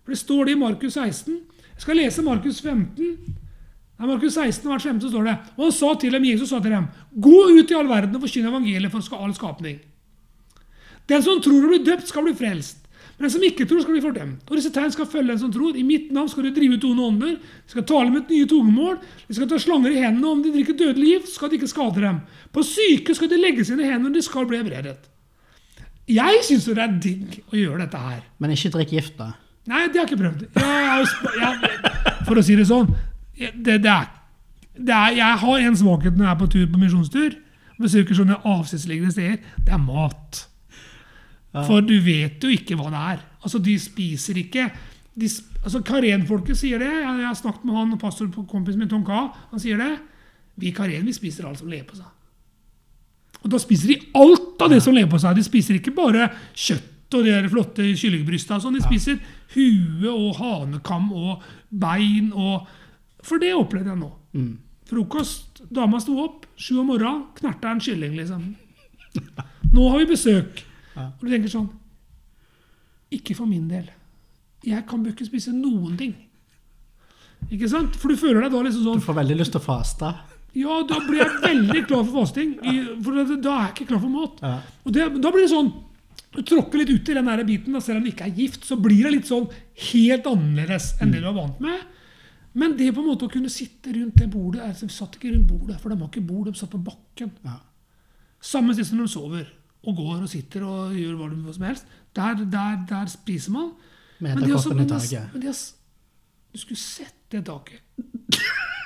For 0.03 0.13
det 0.13 0.19
står 0.21 0.45
det 0.45 0.53
i 0.53 0.59
Markus 0.59 0.97
16. 0.99 1.37
Jeg 1.71 1.81
skal 1.85 1.97
lese 1.97 2.25
Markus 2.25 2.59
15. 2.61 3.15
Nei, 4.01 4.09
Markus 4.09 4.35
16, 4.35 4.67
vers 4.69 4.85
15 4.85 5.13
står 5.13 5.29
det. 5.29 5.37
Og 5.55 5.63
han 5.67 5.73
sa 5.77 5.93
til 6.01 6.17
dem, 6.17 6.27
Jesus 6.29 6.51
sa 6.51 6.59
til 6.61 6.75
dem, 6.75 6.89
gå 7.15 7.37
ut 7.55 7.71
i 7.71 7.77
all 7.77 7.89
verden 7.89 8.17
og 8.17 8.25
forkynne 8.25 8.51
evangeliet 8.51 8.93
for 8.93 9.17
all 9.17 9.33
skapning. 9.37 9.79
Den 11.09 11.25
som 11.25 11.41
tror 11.41 11.65
å 11.65 11.71
blir 11.71 11.85
døpt, 11.85 12.09
skal 12.11 12.25
bli 12.27 12.35
frelst. 12.37 12.80
Men 13.21 13.27
den 13.27 13.33
som 13.35 13.43
ikke 13.45 13.67
tror, 13.69 13.83
skal 13.83 13.93
bli 13.93 14.01
fordømt. 14.01 14.47
Og 14.49 14.57
disse 14.57 14.71
tegn 14.73 14.89
skal 14.89 15.05
følge 15.05 15.29
den 15.29 15.37
som 15.37 15.51
tror. 15.53 15.75
I 15.77 15.83
mitt 15.85 16.07
navn 16.09 16.29
skal 16.31 16.47
de 16.47 16.53
drive 16.55 16.79
ut 16.79 16.85
onde 16.89 17.03
ånder. 17.05 17.35
De 17.37 17.69
skal 17.69 17.83
tale 17.85 18.09
med 18.09 18.23
et 18.23 18.31
nye 18.33 18.47
tungemål. 18.49 18.95
De 19.27 19.35
skal 19.37 19.49
ta 19.51 19.59
slanger 19.61 19.93
i 19.93 19.99
hendene. 20.01 20.25
og 20.25 20.39
Om 20.39 20.41
de 20.41 20.53
drikker 20.55 20.77
dødelig 20.79 21.11
gift, 21.11 21.29
skal 21.35 21.51
de 21.51 21.59
ikke 21.59 21.69
skade 21.69 22.01
dem. 22.01 22.17
På 22.49 22.63
syke 22.65 23.13
skal 23.13 23.29
de 23.29 23.37
legge 23.37 23.67
sine 23.69 23.85
hender, 23.85 24.09
og 24.09 24.17
de 24.17 24.25
skal 24.25 24.49
bli 24.49 24.57
helbredet. 24.57 25.05
Jeg 26.09 26.41
syns 26.49 26.65
det 26.65 26.81
er 26.81 26.97
digg 27.05 27.37
å 27.53 27.59
gjøre 27.59 27.83
dette 27.83 28.01
her. 28.01 28.25
Men 28.41 28.57
ikke 28.57 28.73
drikk 28.73 28.97
gift, 28.97 29.13
da. 29.21 29.29
Nei, 29.69 29.85
det 29.93 30.01
har 30.01 30.07
jeg 30.07 30.15
ikke 30.15 30.23
prøvd. 30.23 30.47
Jeg, 30.57 31.05
jeg, 31.37 31.61
jeg, 31.61 32.15
for 32.25 32.41
å 32.41 32.43
si 32.49 32.57
det 32.57 32.65
sånn 32.65 32.89
det, 33.37 33.77
det 33.85 33.91
er, 33.91 34.07
det 34.73 34.95
er, 34.95 35.13
Jeg 35.19 35.41
har 35.43 35.67
en 35.67 35.77
svakhet 35.77 36.17
når 36.17 36.25
jeg 36.25 36.33
er 36.33 36.39
på 36.41 36.49
tur 36.57 36.65
på 36.73 36.81
misjonstur. 36.81 37.37
Besøker 37.77 38.17
sånne 38.17 38.41
avsidesliggende 38.41 39.13
steder. 39.13 39.37
Det 39.61 39.77
er 39.77 39.85
mat. 39.85 40.47
For 41.51 41.83
du 41.83 41.97
vet 42.03 42.43
jo 42.43 42.51
ikke 42.53 42.77
hva 42.79 42.91
det 42.93 43.01
er. 43.15 43.23
Altså, 43.43 43.59
De 43.59 43.75
spiser 43.79 44.39
ikke 44.39 44.69
de, 45.11 45.27
altså 45.65 45.81
Karen-folket 45.83 46.55
sier 46.55 46.79
det. 46.79 46.87
Jeg, 46.87 47.17
jeg 47.19 47.27
har 47.27 47.35
snakket 47.35 47.65
med 47.67 47.75
han 47.75 47.97
pastor 47.99 48.29
på 48.31 48.45
kompisen 48.47 48.79
min, 48.79 48.89
Tom 48.91 49.03
K. 49.03 49.11
Han 49.51 49.59
sier 49.59 49.81
det. 49.81 49.91
Vi 50.61 50.71
Karen 50.75 51.07
vi 51.07 51.15
spiser 51.15 51.47
alt 51.49 51.59
som 51.59 51.71
lever 51.71 51.89
på 51.89 51.99
seg. 51.99 52.07
Og 53.41 53.49
da 53.51 53.59
spiser 53.59 53.91
de 53.91 53.99
alt 54.15 54.61
av 54.61 54.71
det 54.71 54.79
som 54.85 54.95
lever 54.95 55.11
på 55.11 55.19
seg. 55.19 55.35
De 55.35 55.43
spiser 55.43 55.79
ikke 55.79 55.95
bare 55.97 56.29
kjøtt 56.53 56.87
og 57.11 57.25
de 57.25 57.33
der 57.33 57.49
flotte 57.51 57.83
kyllingbrysta. 57.99 58.61
Sånn. 58.63 58.77
De 58.77 58.85
spiser 58.85 59.17
hue 59.57 60.11
og 60.11 60.37
hanekam 60.39 61.09
og 61.11 61.47
bein 61.67 62.31
og 62.31 62.69
For 63.21 63.37
det 63.37 63.51
opplevde 63.53 63.91
jeg 63.91 63.99
nå. 63.99 64.07
Frokost. 64.89 65.59
Dama 65.69 65.99
sto 66.01 66.15
opp 66.23 66.47
sju 66.57 66.79
om 66.81 66.87
morgenen, 66.89 67.27
knerta 67.37 67.69
en 67.69 67.81
kylling, 67.83 68.15
liksom. 68.17 68.47
Nå 69.75 69.89
har 69.91 69.99
vi 70.01 70.07
besøk. 70.09 70.63
Og 70.95 71.23
du 71.23 71.29
tenker 71.31 71.51
sånn 71.51 71.69
Ikke 73.11 73.35
for 73.37 73.49
min 73.49 73.67
del. 73.69 73.87
Jeg 74.65 74.85
kan 74.87 75.05
ikke 75.07 75.25
spise 75.27 75.53
noen 75.55 75.95
ting. 75.99 76.13
Ikke 77.49 77.69
sant? 77.71 77.95
For 77.97 78.11
du 78.11 78.19
føler 78.19 78.45
deg 78.45 78.53
da 78.53 78.65
liksom 78.65 78.85
sånn 78.85 79.01
Du 79.01 79.07
får 79.07 79.17
veldig 79.21 79.39
lyst 79.39 79.55
til 79.55 79.61
å 79.61 79.65
faste. 79.65 80.11
Ja, 80.57 80.81
da 80.83 80.97
blir 81.05 81.21
jeg 81.21 81.39
veldig 81.45 81.85
klar 81.87 82.03
for 82.03 82.21
fasting. 82.21 82.57
For 83.05 83.15
da 83.15 83.23
er 83.23 83.63
jeg 83.63 83.71
ikke 83.75 83.87
klar 83.93 84.01
for 84.03 84.11
mat. 84.11 84.43
Ja. 84.43 84.57
Og 84.83 84.93
det, 84.95 85.07
da 85.23 85.31
blir 85.31 85.45
det 85.45 85.53
sånn 85.53 85.71
Du 86.35 86.41
tråkker 86.47 86.81
litt 86.81 86.91
ut 86.91 87.09
i 87.11 87.15
den 87.15 87.27
der 87.27 87.43
biten, 87.47 87.75
da, 87.75 87.81
selv 87.83 87.99
om 87.99 88.05
du 88.05 88.11
ikke 88.11 88.27
er 88.27 88.35
gift, 88.35 88.63
så 88.67 88.77
blir 88.79 89.03
det 89.03 89.15
litt 89.17 89.27
sånn 89.27 89.49
helt 89.91 90.27
annerledes 90.29 90.93
enn 91.03 91.11
det 91.11 91.19
du 91.23 91.27
er 91.27 91.35
vant 91.35 91.57
med. 91.63 91.81
Men 92.55 92.75
det 92.79 92.87
på 92.95 93.03
en 93.03 93.09
måte 93.09 93.27
å 93.27 93.31
kunne 93.31 93.51
sitte 93.51 93.91
rundt 93.95 94.15
det 94.19 94.27
bordet 94.31 94.63
altså, 94.63 94.87
De 94.87 94.95
satt 94.95 95.15
ikke 95.15 95.31
rundt 95.31 95.47
bordet, 95.47 95.77
for 95.79 95.91
de 95.91 95.97
har 95.99 96.07
ikke 96.07 96.23
bord, 96.23 96.47
de 96.47 96.59
satt 96.59 96.71
på 96.71 96.79
bakken. 96.83 97.33
Ja. 97.47 97.57
Samme 98.43 98.75
sted 98.75 98.87
som 98.87 98.99
de 99.03 99.07
sover 99.11 99.47
og 99.87 99.95
går 99.97 100.21
og 100.21 100.29
sitter 100.29 100.63
og 100.67 100.93
gjør 100.93 101.15
hva, 101.17 101.29
hva 101.45 101.53
som 101.55 101.65
helst. 101.65 101.85
Der, 102.15 102.43
der, 102.53 102.81
der 102.89 103.05
spiser 103.09 103.51
man. 103.55 103.71
Men 104.21 104.37
de 104.43 104.51
også- 104.53 104.69
men 104.75 104.77
men 104.85 104.87
de 104.87 105.47
har, 105.47 105.55
Du 106.51 106.57
skulle 106.59 106.77
sett 106.77 107.15
det 107.31 107.45
taket. 107.45 107.79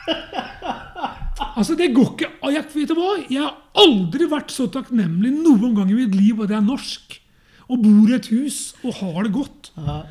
altså, 1.57 1.75
det 1.75 1.93
går 1.95 2.11
ikke 2.13 2.29
jeg, 2.53 2.65
Vet 2.75 2.91
du 2.91 2.95
hva? 2.99 3.11
Jeg 3.31 3.41
har 3.41 3.55
aldri 3.81 4.27
vært 4.31 4.53
så 4.53 4.67
takknemlig 4.71 5.31
noen 5.33 5.73
gang 5.77 5.91
i 5.91 5.97
mitt 5.97 6.15
liv 6.15 6.41
at 6.45 6.53
jeg 6.53 6.59
er 6.61 6.67
norsk 6.67 7.19
og 7.65 7.81
bor 7.81 8.11
i 8.11 8.13
et 8.19 8.27
hus 8.29 8.59
og 8.85 8.93
har 8.99 9.23
det 9.25 9.31
godt. 9.33 9.71
Aha. 9.81 10.03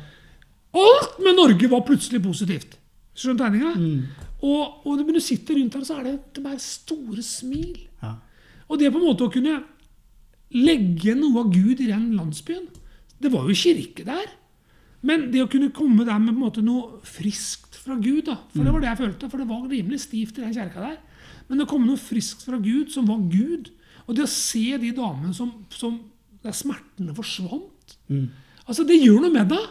Alt 0.75 1.19
med 1.23 1.37
Norge 1.37 1.69
var 1.71 1.85
plutselig 1.87 2.19
positivt. 2.23 2.73
Skjønner 3.15 3.37
du 3.37 3.43
tegninga? 3.45 3.71
Og, 4.43 4.81
og 4.85 4.97
når 4.99 5.15
du 5.15 5.21
sitter 5.23 5.55
rundt 5.55 5.77
her, 5.77 5.85
så 5.87 6.01
er 6.01 6.09
det, 6.09 6.15
det 6.35 6.43
er 6.51 6.57
store 6.59 7.23
smil. 7.23 7.77
Ja. 8.03 8.17
Og 8.67 8.81
det 8.81 8.91
på 8.91 8.99
en 8.99 9.07
måte 9.07 9.23
å 9.23 9.31
kunne 9.31 9.61
legge 10.53 11.15
noe 11.17 11.43
av 11.43 11.53
Gud 11.53 11.79
i 11.81 11.87
den 11.89 12.11
landsbyen 12.15 12.67
Det 13.21 13.31
var 13.33 13.47
jo 13.49 13.55
kirke 13.57 14.03
der. 14.05 14.27
Men 15.05 15.29
det 15.31 15.41
å 15.43 15.49
kunne 15.49 15.71
komme 15.73 16.05
der 16.05 16.19
med 16.21 16.37
måte 16.37 16.61
noe 16.65 16.99
friskt 17.05 17.77
fra 17.77 17.95
Gud 18.01 18.25
da, 18.25 18.39
For 18.53 18.65
det 18.65 18.73
var 18.73 18.81
det 18.81 18.89
jeg 18.89 19.01
følte, 19.03 19.29
for 19.29 19.37
det 19.41 19.47
var 19.49 19.67
rimelig 19.69 19.99
stivt 20.05 20.37
i 20.39 20.41
den 20.45 20.53
kjerka 20.53 20.81
der. 20.81 20.97
Men 21.47 21.61
det 21.61 21.67
kom 21.69 21.85
noe 21.85 21.97
friskt 22.01 22.43
fra 22.45 22.57
Gud 22.61 22.89
som 22.93 23.05
var 23.09 23.21
Gud. 23.29 23.69
Og 24.07 24.15
det 24.17 24.25
å 24.25 24.29
se 24.29 24.77
de 24.81 24.91
damene 24.97 25.33
som, 25.33 25.51
som 25.69 25.99
der 26.43 26.53
smertene 26.53 27.13
forsvant 27.17 27.97
Altså, 28.67 28.83
det 28.85 28.97
gjør 28.97 29.21
noe 29.21 29.33
med 29.33 29.49
deg. 29.53 29.65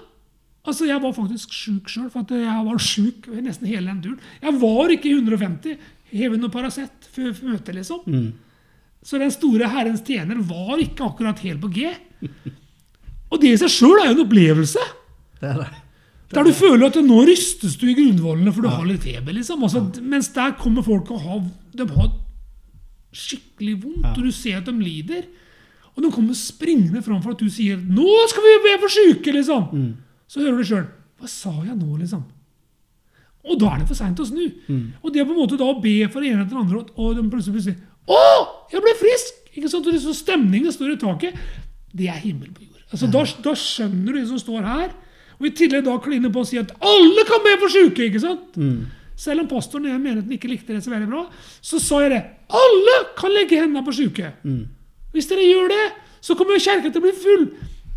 Altså, 0.64 0.87
Jeg 0.87 1.02
var 1.02 1.12
faktisk 1.12 1.52
sjuk 1.52 1.88
sjøl, 1.90 2.09
for 2.11 2.23
at 2.23 2.31
jeg 2.31 2.64
var 2.66 2.78
sjuk 2.78 3.26
nesten 3.43 3.66
hele 3.66 3.90
den 3.90 4.02
turen. 4.02 4.21
Jeg 4.43 4.61
var 4.62 4.95
ikke 4.95 5.11
i 5.11 5.16
150, 5.19 5.78
hevet 6.14 6.40
noe 6.40 6.50
Paracet 6.54 7.09
før 7.12 7.33
møtet, 7.43 7.75
liksom. 7.75 8.07
Så 9.04 9.20
den 9.20 9.32
store 9.34 9.68
Herrens 9.68 10.02
tjener 10.06 10.40
var 10.49 10.80
ikke 10.80 11.04
akkurat 11.04 11.42
helt 11.44 11.61
på 11.61 11.70
G. 11.75 11.90
Og 13.30 13.40
det 13.42 13.52
i 13.52 13.61
seg 13.61 13.73
sjøl 13.73 13.99
er 14.00 14.11
jo 14.11 14.16
en 14.16 14.23
opplevelse. 14.25 14.84
Det 15.40 15.50
er 15.50 15.58
det. 15.61 15.70
Der 16.34 16.46
du 16.49 16.54
føler 16.56 16.88
at 16.88 16.96
nå 17.04 17.20
rystes 17.28 17.76
du 17.78 17.87
i 17.90 17.94
grunnvollene 17.94 18.52
for 18.54 18.64
du 18.64 18.70
har 18.73 18.87
litt 18.88 19.04
feber. 19.04 19.37
liksom. 19.37 19.62
Altså, 19.62 19.84
Mens 20.02 20.30
der 20.34 20.56
kommer 20.58 20.82
folk 20.82 21.11
og 21.14 21.20
har, 21.23 21.42
de 21.76 21.87
har 21.94 22.12
skikkelig 23.14 23.76
vondt, 23.84 24.08
og 24.16 24.23
du 24.25 24.32
ser 24.34 24.58
at 24.58 24.70
de 24.70 24.75
lider. 24.80 25.28
Og 25.94 26.02
de 26.02 26.11
kommer 26.11 26.34
springende 26.34 27.04
fram 27.06 27.20
for 27.23 27.37
at 27.37 27.42
du 27.42 27.50
sier 27.50 27.76
'Nå 27.76 28.08
skal 28.28 28.42
vi 28.42 28.54
be 28.64 28.78
for 28.82 28.90
syke!' 28.90 29.32
liksom. 29.37 29.94
Så 30.26 30.40
hører 30.40 30.58
du 30.58 30.64
sjøl 30.64 30.87
'Hva 31.20 31.28
sa 31.28 31.52
jeg 31.62 31.76
nå?' 31.76 31.99
liksom. 31.99 32.25
Og 33.44 33.61
da 33.61 33.75
er 33.75 33.78
det 33.78 33.88
for 33.88 33.94
seint 33.94 34.18
å 34.18 34.25
snu. 34.25 34.50
Mm. 34.68 34.92
Og 35.04 35.12
det 35.12 35.20
er 35.20 35.26
på 35.28 35.34
en 35.37 35.42
måte 35.42 35.58
da 35.61 35.68
be 35.80 36.08
for 36.08 36.25
ene 36.25 36.46
etter 36.46 36.56
andre, 36.56 36.87
og 36.96 37.14
de 37.14 37.28
plutselig 37.28 37.54
plutselig 37.54 37.76
Å, 38.11 38.20
jeg 38.73 38.82
ble 38.84 38.94
frisk! 39.00 39.40
Ikke 39.54 39.70
sant? 39.70 39.87
Og 39.87 39.94
det 39.94 40.02
så 40.02 40.14
stemningen 40.16 40.75
står 40.75 40.94
i 40.94 41.00
taket. 41.00 41.38
Det 41.94 42.08
er 42.11 42.18
himmel 42.25 42.50
på 42.50 42.66
jord. 42.66 42.82
Altså, 42.90 43.08
da, 43.11 43.23
da 43.46 43.54
skjønner 43.58 44.12
du 44.12 44.18
det 44.20 44.28
som 44.30 44.40
står 44.40 44.66
her. 44.66 44.92
Og 45.38 45.49
i 45.49 45.54
tillegg 45.56 45.87
da 45.87 45.94
kline 46.02 46.30
på 46.34 46.42
å 46.42 46.46
si 46.49 46.58
at 46.61 46.70
alle 46.84 47.25
kan 47.28 47.42
be 47.44 47.54
for 47.62 47.73
syke! 47.73 48.08
ikke 48.08 48.23
sant? 48.23 48.58
Mm. 48.58 48.84
Selv 49.18 49.44
om 49.44 49.50
pastoren 49.50 49.87
i 49.87 49.92
den 49.92 50.02
menigheten 50.02 50.34
ikke 50.34 50.50
likte 50.50 50.75
det 50.75 50.82
så 50.82 50.90
veldig 50.90 51.06
bra, 51.11 51.25
så 51.62 51.78
sa 51.82 52.00
jeg 52.02 52.12
det. 52.16 52.23
Alle 52.58 52.96
kan 53.18 53.34
legge 53.34 53.61
hendene 53.61 53.84
på 53.87 53.94
syke. 53.94 54.32
Mm. 54.42 54.64
Hvis 55.14 55.30
dere 55.30 55.46
gjør 55.46 55.70
det, 55.70 55.84
så 56.25 56.34
kommer 56.38 56.58
kjerka 56.58 56.90
til 56.90 57.02
å 57.02 57.04
bli 57.04 57.14
full. 57.23 57.44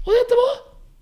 Og 0.06 0.12
dette 0.14 0.38
hva? 0.38 0.50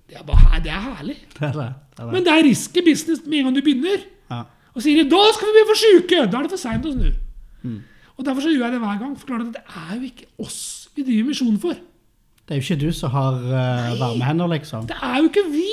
Det 0.06 0.20
er, 0.20 0.24
bare, 0.28 0.62
det 0.64 0.72
er 0.72 0.84
herlig. 0.86 1.18
Det 1.40 1.48
er 1.50 1.56
det. 1.58 1.66
det, 1.66 2.00
er 2.00 2.06
det. 2.06 2.12
Men 2.14 2.26
det 2.28 2.32
er 2.32 2.44
risky 2.46 2.84
business 2.86 3.24
med 3.26 3.40
en 3.40 3.50
gang 3.50 3.58
du 3.58 3.64
begynner. 3.66 4.04
Ja. 4.32 4.44
Og 4.76 4.84
sier 4.86 5.02
de, 5.02 5.08
da 5.12 5.22
skal 5.34 5.50
vi 5.50 5.56
bli 5.56 5.66
for 5.72 5.82
syke! 5.82 6.24
Da 6.30 6.40
er 6.40 6.48
det 6.48 6.54
for 6.54 6.62
seint 6.62 6.86
å 6.88 6.94
snu. 6.94 7.10
Mm. 7.66 7.80
Og 8.16 8.26
Derfor 8.26 8.46
så 8.46 8.54
gjør 8.54 8.70
jeg 8.70 8.78
det 8.78 8.82
hver 8.84 9.00
gang. 9.02 9.20
For 9.20 9.44
det 9.44 9.62
er 9.66 9.92
jo 9.98 10.02
ikke 10.08 10.32
oss 10.40 10.64
vi 10.96 11.04
driver 11.04 11.28
misjon 11.28 11.60
for. 11.60 11.76
Det 12.46 12.56
er 12.56 12.62
jo 12.62 12.64
ikke 12.64 12.86
du 12.86 12.92
som 12.96 13.12
har 13.12 13.38
uh, 13.42 13.94
varmehender, 14.00 14.48
liksom. 14.54 14.88
Det 14.88 14.96
er 15.02 15.18
jo 15.20 15.30
ikke 15.32 15.46
vi! 15.52 15.72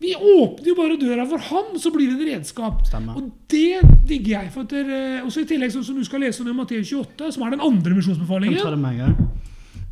Vi 0.00 0.12
åpner 0.14 0.68
jo 0.68 0.74
bare 0.76 0.98
døra 1.00 1.24
for 1.28 1.40
ham, 1.40 1.76
så 1.80 1.90
blir 1.92 2.10
det 2.12 2.20
et 2.20 2.34
redskap. 2.34 2.82
Stemmer. 2.86 3.16
Og 3.16 3.30
det 3.50 3.80
digger 4.08 4.42
jeg. 4.42 4.50
for 4.52 4.66
at 4.66 4.70
der, 4.70 5.22
også 5.24 5.40
I 5.40 5.48
tillegg 5.48 5.72
sånn 5.72 5.86
som 5.86 5.96
du 5.96 6.04
skal 6.04 6.20
lese 6.20 6.44
om 6.44 6.50
i 6.52 6.56
Matteus 6.56 6.92
28, 6.92 7.30
som 7.32 7.46
er 7.46 7.56
den 7.56 7.64
andre 7.64 7.96
misjonsbefalingen. 7.96 8.60
det 8.60 8.82
meg, 8.82 9.00
ja. 9.00 9.08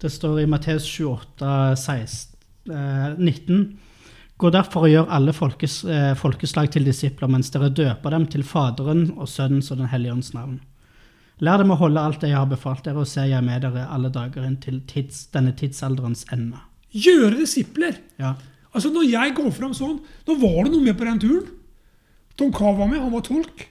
Det 0.03 0.13
står 0.13 0.43
i 0.43 0.47
Matteus 0.51 0.85
28, 0.85 1.55
16, 1.81 2.37
eh, 2.69 3.17
19. 3.17 3.65
Gå 4.37 4.51
derfor 4.53 4.85
og 4.85 4.93
gjør 4.93 5.11
alle 5.17 5.33
folkes, 5.33 5.85
eh, 5.85 6.13
folkeslag 6.21 6.71
til 6.71 6.85
disipler, 6.85 7.31
mens 7.31 7.51
dere 7.51 7.73
døper 7.73 8.11
dem 8.11 8.27
til 8.27 8.45
Faderen 8.45 9.15
og 9.17 9.29
Sønnens 9.29 9.71
og 9.71 9.79
Den 9.79 9.89
hellige 9.89 10.13
ånds 10.13 10.35
navn. 10.35 10.61
Lær 11.43 11.59
dem 11.59 11.73
å 11.75 11.79
holde 11.81 12.03
alt 12.03 12.23
det 12.23 12.31
jeg 12.31 12.39
har 12.39 12.51
befalt 12.51 12.85
dere, 12.87 13.03
og 13.03 13.11
se 13.11 13.25
jeg 13.27 13.43
med 13.43 13.65
dere 13.65 13.89
alle 13.91 14.11
dager 14.15 14.47
inn 14.47 14.61
til 14.63 14.81
tids, 14.91 15.25
denne 15.35 15.55
tidsalderens 15.59 16.25
ende. 16.35 16.61
Gjøre 16.95 17.41
disipler. 17.41 17.99
Ja. 18.23 18.37
Altså 18.75 18.91
Når 18.95 19.07
jeg 19.07 19.35
går 19.37 19.51
fram 19.55 19.75
sånn 19.75 20.01
Nå 20.27 20.35
var 20.41 20.65
det 20.65 20.73
noe 20.73 20.83
med 20.83 20.99
på 20.99 21.07
den 21.07 21.21
turen. 21.23 21.49
Tom 22.39 22.51
Kav 22.55 22.79
var 22.79 22.91
med, 22.91 23.03
han 23.03 23.15
var 23.15 23.23
tolk. 23.27 23.67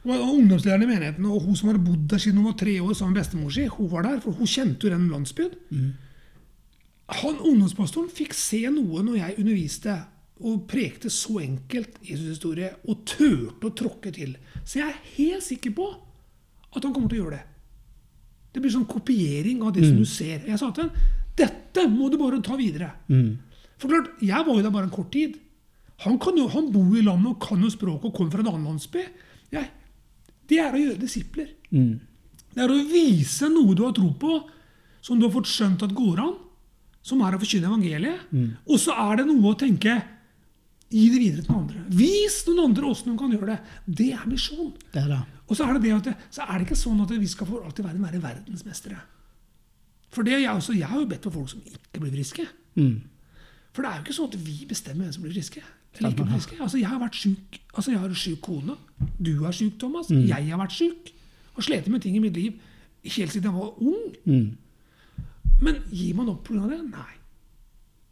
Og 0.00 0.14
ungdomslederen 0.16 0.86
i 0.86 0.88
menigheten 0.88 1.26
og 1.28 1.44
hun 1.44 1.58
som 1.58 1.70
hadde 1.70 1.82
bodd 1.84 2.06
der 2.10 2.22
siden 2.22 2.40
hun 2.40 2.48
var 2.48 2.56
tre 2.58 2.78
år 2.80 2.94
sammen 2.96 3.12
med 3.14 3.20
bestemor 3.20 3.52
si, 3.54 3.66
hun 3.68 3.90
var 3.92 4.06
der, 4.06 4.22
for 4.24 4.38
hun 4.38 4.48
kjente 4.48 4.86
jo 4.86 4.94
den 4.94 5.10
landsbyen. 5.12 5.52
Han 7.20 7.36
ungdomspastoren 7.36 8.10
fikk 8.14 8.34
se 8.38 8.62
noe 8.72 9.04
når 9.04 9.18
jeg 9.20 9.38
underviste 9.42 9.96
og 10.40 10.62
prekte 10.70 11.10
så 11.12 11.42
enkelt 11.44 11.98
Jesus-historie 12.06 12.70
og 12.88 13.02
turte 13.04 13.68
å 13.68 13.74
tråkke 13.76 14.12
til. 14.14 14.38
Så 14.64 14.80
jeg 14.80 14.88
er 14.88 15.02
helt 15.18 15.44
sikker 15.44 15.74
på 15.76 15.90
at 16.70 16.84
han 16.84 16.92
kommer 16.94 17.10
til 17.10 17.20
å 17.20 17.24
gjøre 17.24 17.38
det. 17.38 17.46
Det 18.50 18.62
blir 18.62 18.72
sånn 18.74 18.88
kopiering 18.90 19.62
av 19.62 19.74
det 19.74 19.86
som 19.86 19.98
du 19.98 20.06
ser. 20.08 20.42
Jeg 20.46 20.58
sa 20.58 20.70
til 20.74 20.88
ham 20.88 21.16
dette 21.40 21.86
må 21.88 22.10
du 22.10 22.18
bare 22.20 22.40
ta 22.44 22.56
videre. 22.58 22.90
Mm. 23.08 23.38
For 23.80 23.88
klart, 23.88 24.10
Jeg 24.20 24.44
var 24.44 24.56
jo 24.56 24.62
der 24.62 24.74
bare 24.74 24.88
en 24.88 24.92
kort 24.92 25.12
tid. 25.14 25.38
Han, 26.04 26.18
kan 26.18 26.36
jo, 26.36 26.48
han 26.48 26.70
bor 26.72 26.96
i 26.96 27.04
landet 27.04 27.30
og 27.30 27.40
kan 27.40 27.62
jo 27.62 27.70
språket 27.72 28.08
og 28.10 28.14
kommer 28.16 28.34
fra 28.34 28.42
en 28.44 28.50
annen 28.52 28.68
landsby. 28.72 29.04
Jeg, 29.52 29.70
det 30.48 30.58
er 30.60 30.74
å 30.74 30.80
gjøre 30.80 31.00
disipler. 31.00 31.48
Mm. 31.70 32.00
Det 32.50 32.62
er 32.64 32.72
å 32.72 32.78
vise 32.90 33.48
noe 33.52 33.76
du 33.78 33.84
har 33.86 33.94
tro 33.96 34.10
på, 34.20 34.40
som 35.00 35.20
du 35.20 35.26
har 35.28 35.34
fått 35.34 35.48
skjønt 35.48 35.84
at 35.86 35.94
går 35.96 36.20
an, 36.24 36.34
som 37.00 37.22
er 37.24 37.36
å 37.36 37.40
forkynne 37.40 37.70
evangeliet. 37.70 38.32
Og 38.66 38.80
så 38.80 38.96
er 38.96 39.20
det 39.20 39.28
noe 39.30 39.52
å 39.52 39.58
tenke 39.60 40.00
Gi 40.90 41.04
det 41.12 41.20
videre 41.22 41.44
til 41.44 41.52
noen 41.54 41.68
andre. 41.68 41.84
Vis 41.94 42.40
noen 42.48 42.64
andre 42.64 42.88
åssen 42.90 43.12
de 43.12 43.18
kan 43.18 43.34
gjøre 43.34 43.52
det. 43.52 43.58
Det 44.00 44.08
er 44.16 44.26
misjon. 44.26 44.72
Det 44.90 45.04
er 45.04 45.12
det. 45.12 45.20
Og 45.46 45.58
så 45.58 45.66
er 45.66 45.76
det, 45.76 45.82
det 45.84 45.94
at 45.96 46.26
så 46.34 46.46
er 46.46 46.58
det 46.58 46.66
ikke 46.66 46.78
sånn 46.78 47.02
at 47.04 47.14
vi 47.14 47.30
skal 47.30 47.48
for 47.48 47.66
alltid 47.66 47.86
være, 47.86 48.02
være 48.02 48.22
verdensmestere. 48.22 48.98
For 50.10 50.26
det 50.26 50.34
er 50.34 50.42
jeg, 50.44 50.54
også, 50.54 50.74
jeg 50.74 50.90
har 50.90 50.98
jo 50.98 51.08
bedt 51.10 51.26
for 51.26 51.36
folk 51.38 51.52
som 51.52 51.62
ikke 51.62 52.02
blir 52.02 52.14
friske. 52.14 52.46
Mm. 52.74 52.96
For 53.70 53.82
det 53.82 53.90
er 53.90 54.00
jo 54.00 54.04
ikke 54.06 54.16
sånn 54.16 54.32
at 54.32 54.40
vi 54.46 54.56
bestemmer 54.70 55.06
hvem 55.06 55.14
som 55.14 55.26
blir 55.26 55.36
friske. 55.36 55.62
Eller 55.98 56.10
ikke 56.10 56.24
blir 56.24 56.34
friske. 56.34 56.58
Altså, 56.58 56.80
jeg 56.80 56.90
har 56.90 57.02
vært 57.02 57.18
syk. 57.18 57.60
Altså, 57.74 57.92
jeg 57.92 58.02
har 58.02 58.10
en 58.10 58.22
syk 58.24 58.42
kone. 58.46 58.76
Du 59.18 59.32
er 59.46 59.54
syk, 59.54 59.78
Thomas. 59.78 60.10
Jeg 60.10 60.50
har 60.50 60.58
vært 60.58 60.74
syk. 60.74 61.14
Og 61.54 61.66
slitt 61.66 61.86
med 61.90 62.02
ting 62.02 62.18
i 62.18 62.22
mitt 62.22 62.34
liv 62.38 62.58
helt 63.00 63.32
siden 63.32 63.48
jeg 63.48 63.54
var 63.54 63.78
ung. 63.80 64.16
Mm. 64.26 64.50
Men 65.60 65.82
gir 65.92 66.14
man 66.18 66.30
opp 66.32 66.44
pga. 66.46 66.66
det? 66.68 66.82
Nei. 66.90 67.14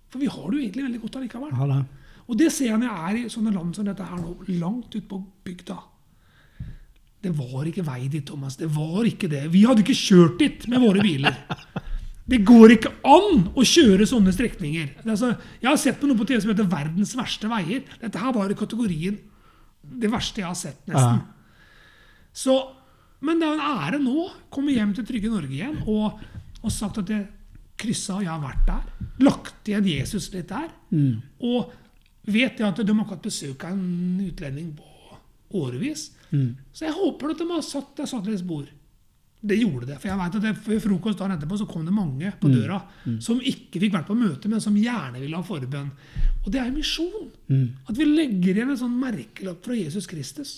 For 0.09 0.23
vi 0.23 0.31
har 0.31 0.47
det 0.49 0.57
jo 0.57 0.63
egentlig 0.65 0.87
veldig 0.87 1.01
godt 1.03 1.19
allikevel. 1.21 1.53
Det. 1.53 1.83
Og 2.29 2.37
det 2.37 2.51
ser 2.53 2.73
jeg 2.73 2.81
når 2.81 2.91
jeg 2.91 3.11
er 3.11 3.21
i 3.21 3.31
sånne 3.33 3.53
land 3.55 3.77
som 3.77 3.87
dette 3.89 4.05
her 4.05 4.19
nå, 4.21 4.35
langt 4.61 4.93
ute 4.93 5.07
på 5.09 5.21
bygda. 5.47 5.79
Det 7.25 7.33
var 7.35 7.67
ikke 7.67 7.87
vei 7.87 8.03
dit, 8.07 8.25
Thomas. 8.27 8.59
Det 8.61 8.69
var 8.71 9.07
ikke 9.09 9.31
det. 9.33 9.47
Vi 9.51 9.65
hadde 9.67 9.83
ikke 9.83 9.97
kjørt 9.97 10.37
dit 10.43 10.69
med 10.71 10.85
våre 10.85 11.03
biler. 11.03 11.39
Det 12.29 12.43
går 12.45 12.75
ikke 12.75 12.93
an 13.09 13.47
å 13.57 13.65
kjøre 13.65 14.07
sånne 14.07 14.35
strekninger. 14.37 14.91
Er 15.01 15.11
Altså, 15.15 15.33
jeg 15.63 15.71
har 15.71 15.81
sett 15.81 15.97
på 15.97 16.07
noe 16.11 16.19
på 16.19 16.27
TV 16.29 16.43
som 16.45 16.53
heter 16.53 16.69
'Verdens 16.69 17.17
verste 17.17 17.49
veier'. 17.49 17.89
Dette 18.03 18.21
her 18.21 18.35
var 18.37 18.51
i 18.53 18.59
kategorien 18.59 19.17
det 19.89 20.11
verste 20.13 20.43
jeg 20.43 20.49
har 20.49 20.59
sett, 20.59 20.81
nesten. 20.91 21.23
Så, 22.35 22.55
men 23.25 23.41
det 23.41 23.49
er 23.49 23.57
en 23.57 23.79
ære 23.81 24.01
nå 24.03 24.27
å 24.27 24.35
komme 24.53 24.75
hjem 24.75 24.93
til 24.95 25.07
trygge 25.09 25.31
Norge 25.33 25.55
igjen 25.55 25.79
og, 25.87 26.21
og 26.61 26.73
sagt 26.75 27.01
at 27.03 27.09
jeg 27.09 27.27
kryssa, 27.79 28.21
jeg 28.21 28.31
har 28.31 28.43
vært 28.43 28.67
der. 28.67 29.09
Lagt 29.25 29.71
igjen 29.71 29.87
Jesus 29.89 30.29
litt 30.35 30.51
der. 30.51 30.69
Mm. 30.91 31.23
Og 31.41 31.73
vet 32.33 32.61
jeg 32.61 32.69
at 32.69 32.81
de 32.81 32.95
har 32.95 33.05
ikke 33.05 33.17
hatt 33.17 33.29
besøk 33.29 33.65
av 33.67 33.75
en 33.75 34.23
utlending 34.29 34.73
på 34.79 34.89
årevis. 35.59 36.11
Mm. 36.31 36.57
Så 36.73 36.89
jeg 36.89 36.97
håper 36.97 37.33
at 37.33 37.41
de 37.41 37.49
har 37.51 37.65
satt, 37.65 37.95
det 37.97 38.09
satt 38.11 38.29
et 38.29 38.45
bord. 38.47 38.69
Det 39.39 39.55
gjorde 39.55 39.87
det. 39.87 39.97
For 40.03 40.11
jeg 40.11 40.19
vet 40.19 40.37
at 40.41 40.47
det, 40.49 40.81
frokost 40.83 41.21
dagen 41.21 41.37
etterpå 41.37 41.59
så 41.61 41.67
kom 41.71 41.85
det 41.87 41.95
mange 41.95 42.33
på 42.41 42.51
døra 42.51 42.81
som 43.23 43.39
ikke 43.39 43.79
fikk 43.85 43.95
vært 43.95 44.09
på 44.09 44.17
møte, 44.19 44.51
men 44.51 44.61
som 44.61 44.75
gjerne 44.77 45.21
ville 45.23 45.39
ha 45.39 45.47
forbønn. 45.47 45.93
Og 46.43 46.49
det 46.51 46.59
er 46.59 46.73
jo 46.73 46.79
misjon. 46.81 47.29
Mm. 47.47 47.69
At 47.87 48.01
vi 48.01 48.09
legger 48.09 48.57
igjen 48.59 48.73
en 48.75 48.81
sånn 48.81 48.97
merkelapp 48.99 49.63
fra 49.65 49.79
Jesus 49.79 50.11
Kristus. 50.11 50.57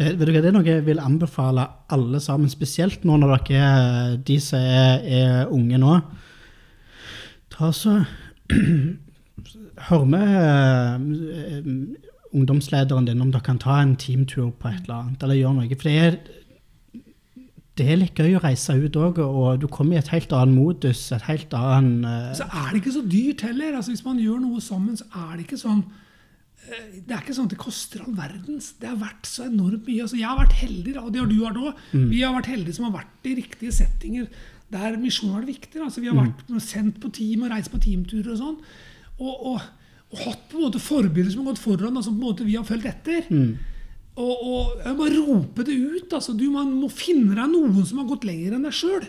Eh, 0.00 0.10
Vet 0.10 0.26
du 0.26 0.32
hva, 0.32 0.42
Det 0.42 0.50
er 0.50 0.56
noe 0.56 0.66
jeg 0.66 0.82
vil 0.88 0.98
anbefale 1.02 1.68
alle 1.94 2.18
sammen, 2.24 2.50
spesielt 2.50 3.06
nå 3.06 3.18
når 3.20 3.36
dere 3.46 3.60
er 3.60 4.16
de 4.26 4.40
som 4.42 4.58
er, 4.58 5.06
er 5.06 5.54
unge 5.54 5.78
nå. 5.78 6.00
Ta 7.54 7.70
så 7.76 8.00
Hør 9.88 10.04
med 10.08 10.34
uh, 10.36 12.10
ungdomslederen 12.36 13.08
din 13.08 13.22
om 13.22 13.30
dere 13.32 13.44
kan 13.46 13.58
ta 13.60 13.80
en 13.82 13.96
teamtur 13.98 14.50
på 14.58 14.68
et 14.70 14.84
eller 14.84 14.98
annet, 15.00 15.24
eller 15.24 15.38
gjøre 15.38 15.56
noe. 15.56 15.78
For 15.80 15.88
det 15.88 15.94
er, 16.04 16.18
det 17.80 17.86
er 17.86 18.00
litt 18.02 18.20
gøy 18.20 18.36
å 18.38 18.42
reise 18.44 18.76
ut 18.76 18.98
òg, 19.00 19.22
og 19.24 19.62
du 19.62 19.66
kommer 19.72 19.96
i 19.96 20.02
et 20.02 20.12
helt 20.12 20.34
annet 20.36 20.56
modus. 20.56 21.06
et 21.16 21.26
helt 21.30 21.56
annet... 21.56 22.04
Uh... 22.04 22.36
Så 22.42 22.46
er 22.50 22.68
det 22.70 22.82
ikke 22.82 22.98
så 22.98 23.06
dyrt 23.16 23.46
heller. 23.48 23.80
altså 23.80 23.94
Hvis 23.94 24.06
man 24.06 24.22
gjør 24.22 24.44
noe 24.44 24.62
sammen, 24.64 25.00
så 25.00 25.08
er 25.24 25.32
det 25.34 25.48
ikke 25.48 25.60
sånn 25.64 25.82
eh, 26.68 27.00
det 27.00 27.16
er 27.16 27.24
ikke 27.24 27.36
sånn 27.40 27.50
at 27.50 27.56
det 27.56 27.64
koster 27.64 28.04
all 28.04 28.14
verdens. 28.18 28.70
Det 28.78 28.92
har 28.92 29.00
vært 29.00 29.26
så 29.32 29.48
enormt 29.48 29.88
mye. 29.88 30.06
Altså, 30.06 30.20
jeg 30.20 30.28
har 30.28 30.38
vært 30.38 30.56
heldig, 30.60 30.96
og 31.02 31.10
det 31.10 31.24
har 31.24 31.32
du 31.32 31.36
vært 31.40 31.60
òg. 31.64 31.84
Vi 32.12 32.22
har 32.22 32.36
vært 32.36 32.52
heldige 32.52 32.78
som 32.78 32.90
har 32.90 32.98
vært 33.00 33.30
i 33.32 33.36
riktige 33.42 33.74
settinger 33.74 34.30
der 34.70 34.94
misjonen 35.02 35.34
har 35.34 35.42
vært 35.42 35.56
viktig. 35.56 35.80
Altså, 35.82 36.02
vi 36.02 36.10
har 36.12 36.18
vært 36.20 36.62
sendt 36.62 37.00
på 37.02 37.10
team 37.14 37.42
og 37.42 37.50
reist 37.50 37.72
på 37.72 37.80
teamturer 37.82 38.36
og 38.36 38.38
sånn. 38.38 38.58
Og, 39.20 39.46
og, 39.52 39.64
og 40.10 40.22
hatt 40.24 40.46
på 40.50 40.58
en 40.58 40.66
måte 40.66 40.80
forbilder 40.82 41.32
som 41.34 41.44
har 41.44 41.52
gått 41.52 41.62
foran, 41.62 41.96
og 41.98 42.06
som 42.06 42.16
på 42.16 42.22
en 42.22 42.30
måte 42.32 42.46
vi 42.48 42.56
har 42.56 42.66
fulgt 42.66 42.88
etter. 42.88 43.28
Og, 44.20 44.46
og 44.52 44.80
jeg 44.84 44.96
må 44.98 45.08
rope 45.14 45.64
det 45.68 45.76
ut. 45.76 46.14
Altså, 46.16 46.34
du 46.36 46.46
man 46.52 46.72
må 46.76 46.88
finne 46.92 47.36
deg 47.36 47.52
noen 47.52 47.84
som 47.86 48.00
har 48.02 48.08
gått 48.10 48.26
lenger 48.28 48.56
enn 48.56 48.66
deg 48.66 48.74
sjøl. 48.76 49.06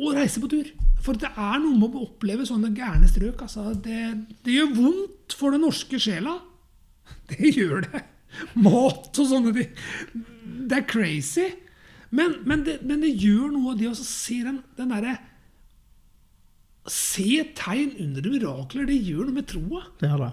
Og 0.00 0.14
reise 0.16 0.40
på 0.42 0.48
tur. 0.50 0.70
For 1.04 1.16
det 1.16 1.30
er 1.32 1.58
noe 1.60 1.76
med 1.76 1.96
å 1.96 2.06
oppleve 2.06 2.46
sånne 2.48 2.72
gærne 2.76 3.08
strøk. 3.10 3.42
Altså, 3.46 3.70
det, 3.84 4.00
det 4.46 4.56
gjør 4.56 4.72
vondt 4.78 5.36
for 5.36 5.56
den 5.56 5.64
norske 5.66 6.00
sjela. 6.00 6.38
Det 7.30 7.50
gjør 7.54 7.84
det. 7.86 8.00
Mat 8.58 9.18
og 9.18 9.26
sånne 9.26 9.52
ting. 9.54 9.70
Det 10.70 10.76
er 10.80 10.86
crazy. 10.86 11.48
Men, 12.10 12.36
men, 12.46 12.64
det, 12.66 12.80
men 12.86 13.02
det 13.02 13.12
gjør 13.18 13.52
noe 13.54 13.72
av 13.72 13.78
det 13.78 13.90
å 13.90 13.94
se 13.94 14.40
den, 14.42 14.60
den 14.78 14.90
derre 14.90 15.16
Se 16.88 17.42
tegn 17.56 17.92
under 18.00 18.30
mirakler. 18.30 18.86
Det 18.88 18.96
gjør 18.96 19.28
noe 19.28 19.36
med 19.36 19.48
troa. 19.50 19.82
Er. 20.06 20.24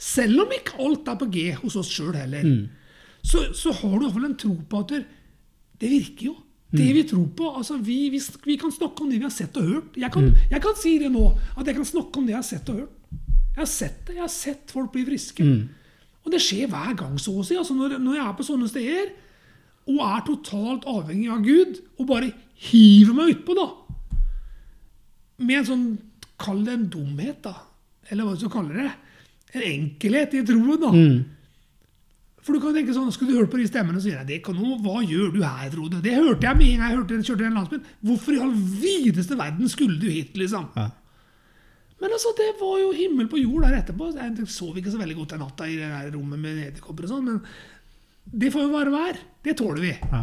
Selv 0.00 0.44
om 0.44 0.52
ikke 0.52 0.78
alt 0.80 1.08
er 1.08 1.18
på 1.20 1.28
G 1.32 1.46
hos 1.60 1.76
oss 1.76 1.90
sjøl 1.92 2.14
heller, 2.16 2.44
så, 3.22 3.50
så 3.56 3.72
har 3.72 3.98
du 3.98 4.06
iallfall 4.06 4.28
en 4.30 4.38
tro 4.40 4.54
på 4.68 4.80
at 4.84 4.94
det, 4.94 5.88
virker 5.88 6.30
jo. 6.30 6.36
Det 6.70 6.86
vi 6.94 7.02
tror 7.02 7.26
på. 7.34 7.48
altså 7.56 7.80
vi, 7.82 8.10
vi, 8.12 8.20
vi 8.46 8.56
kan 8.56 8.70
snakke 8.70 9.02
om 9.02 9.10
det 9.10 9.18
vi 9.18 9.26
har 9.26 9.34
sett 9.34 9.56
og 9.58 9.66
hørt. 9.66 9.96
Jeg 9.98 10.12
kan, 10.14 10.28
jeg 10.52 10.62
kan 10.62 10.76
si 10.78 10.98
det 11.02 11.10
nå, 11.10 11.24
at 11.56 11.66
jeg 11.66 11.74
kan 11.80 11.88
snakke 11.88 12.20
om 12.20 12.28
det 12.28 12.36
jeg 12.36 12.38
har 12.38 12.46
sett 12.46 12.70
og 12.70 12.84
hørt. 12.84 12.96
Jeg 13.50 13.60
har 13.64 13.70
sett 13.72 13.98
det. 14.06 14.14
Jeg 14.14 14.22
har 14.22 14.32
sett 14.32 14.70
folk 14.70 14.92
bli 14.94 15.02
friske. 15.08 15.42
Og 16.20 16.30
det 16.32 16.40
skjer 16.44 16.70
hver 16.70 16.94
gang, 16.94 17.18
så 17.18 17.34
å 17.34 17.42
si. 17.44 17.56
Altså 17.58 17.74
når, 17.74 17.98
når 17.98 18.20
jeg 18.20 18.26
er 18.28 18.36
på 18.38 18.46
sånne 18.46 18.70
steder 18.70 19.10
og 19.90 20.00
er 20.04 20.20
totalt 20.28 20.84
avhengig 20.86 21.30
av 21.32 21.40
Gud, 21.42 21.80
og 21.98 22.06
bare 22.06 22.28
hiver 22.68 23.16
meg 23.16 23.32
utpå, 23.34 23.56
da 23.58 23.66
Med 25.40 25.62
en 25.62 25.68
sånn 25.68 25.90
Kall 26.40 26.62
det 26.64 26.72
en 26.72 26.86
dumhet, 26.88 27.42
da. 27.44 27.52
Eller 28.08 28.24
hva 28.24 28.32
du 28.32 28.40
skal 28.40 28.52
kalle 28.54 28.72
det. 28.78 28.92
En 29.52 29.64
enkelhet 29.66 30.38
i 30.38 30.40
troen, 30.48 30.80
da. 30.80 30.92
For 32.40 32.56
du 32.56 32.62
kan 32.62 32.72
tenke 32.72 32.94
sånn, 32.96 33.10
Skulle 33.12 33.34
du 33.34 33.42
hørt 33.42 33.50
på 33.52 33.60
de 33.60 33.66
stemmene, 33.68 34.00
så 34.00 34.08
sier 34.08 34.22
jeg 34.22 34.28
det 34.30 34.38
kan 34.46 34.56
noe, 34.56 34.78
hva 34.80 35.02
gjør 35.04 35.34
du 35.34 35.42
her, 35.44 35.68
Frode? 35.74 36.00
Det 36.04 36.14
hørte 36.16 36.48
jeg 36.48 36.56
med 36.56 36.70
en 36.70 36.80
gang 36.80 36.94
jeg 36.94 37.00
hørte, 37.00 37.18
kjørte 37.28 37.44
den 37.44 37.58
landsbyen. 37.58 37.84
Hvorfor 38.08 38.36
i 38.36 38.40
all 38.40 38.54
videste 38.56 39.36
verden 39.36 39.68
skulle 39.72 40.00
du 40.00 40.08
hit, 40.08 40.32
liksom? 40.40 40.70
Ja. 40.78 40.88
Men 42.00 42.16
altså, 42.16 42.32
det 42.38 42.54
var 42.56 42.78
jo 42.80 42.94
himmel 42.96 43.28
på 43.28 43.42
jord 43.42 43.66
der 43.66 43.76
etterpå. 43.82 44.08
Jeg 44.16 44.48
sov 44.48 44.78
ikke 44.80 44.92
så 44.94 45.00
veldig 45.02 45.18
godt 45.18 45.34
den 45.34 45.42
natta 45.44 45.68
i 45.68 45.76
det 45.76 45.90
der 45.92 46.14
rommet 46.14 46.40
med 46.40 46.62
edderkopper 46.70 47.04
og 47.04 47.12
sånn, 47.12 47.28
men 47.28 47.42
det 48.40 48.52
får 48.54 48.64
jo 48.64 48.72
bare 48.72 48.94
være. 48.94 49.26
Det 49.44 49.56
tåler 49.58 49.84
vi. 49.84 49.92
Ja. 49.92 50.22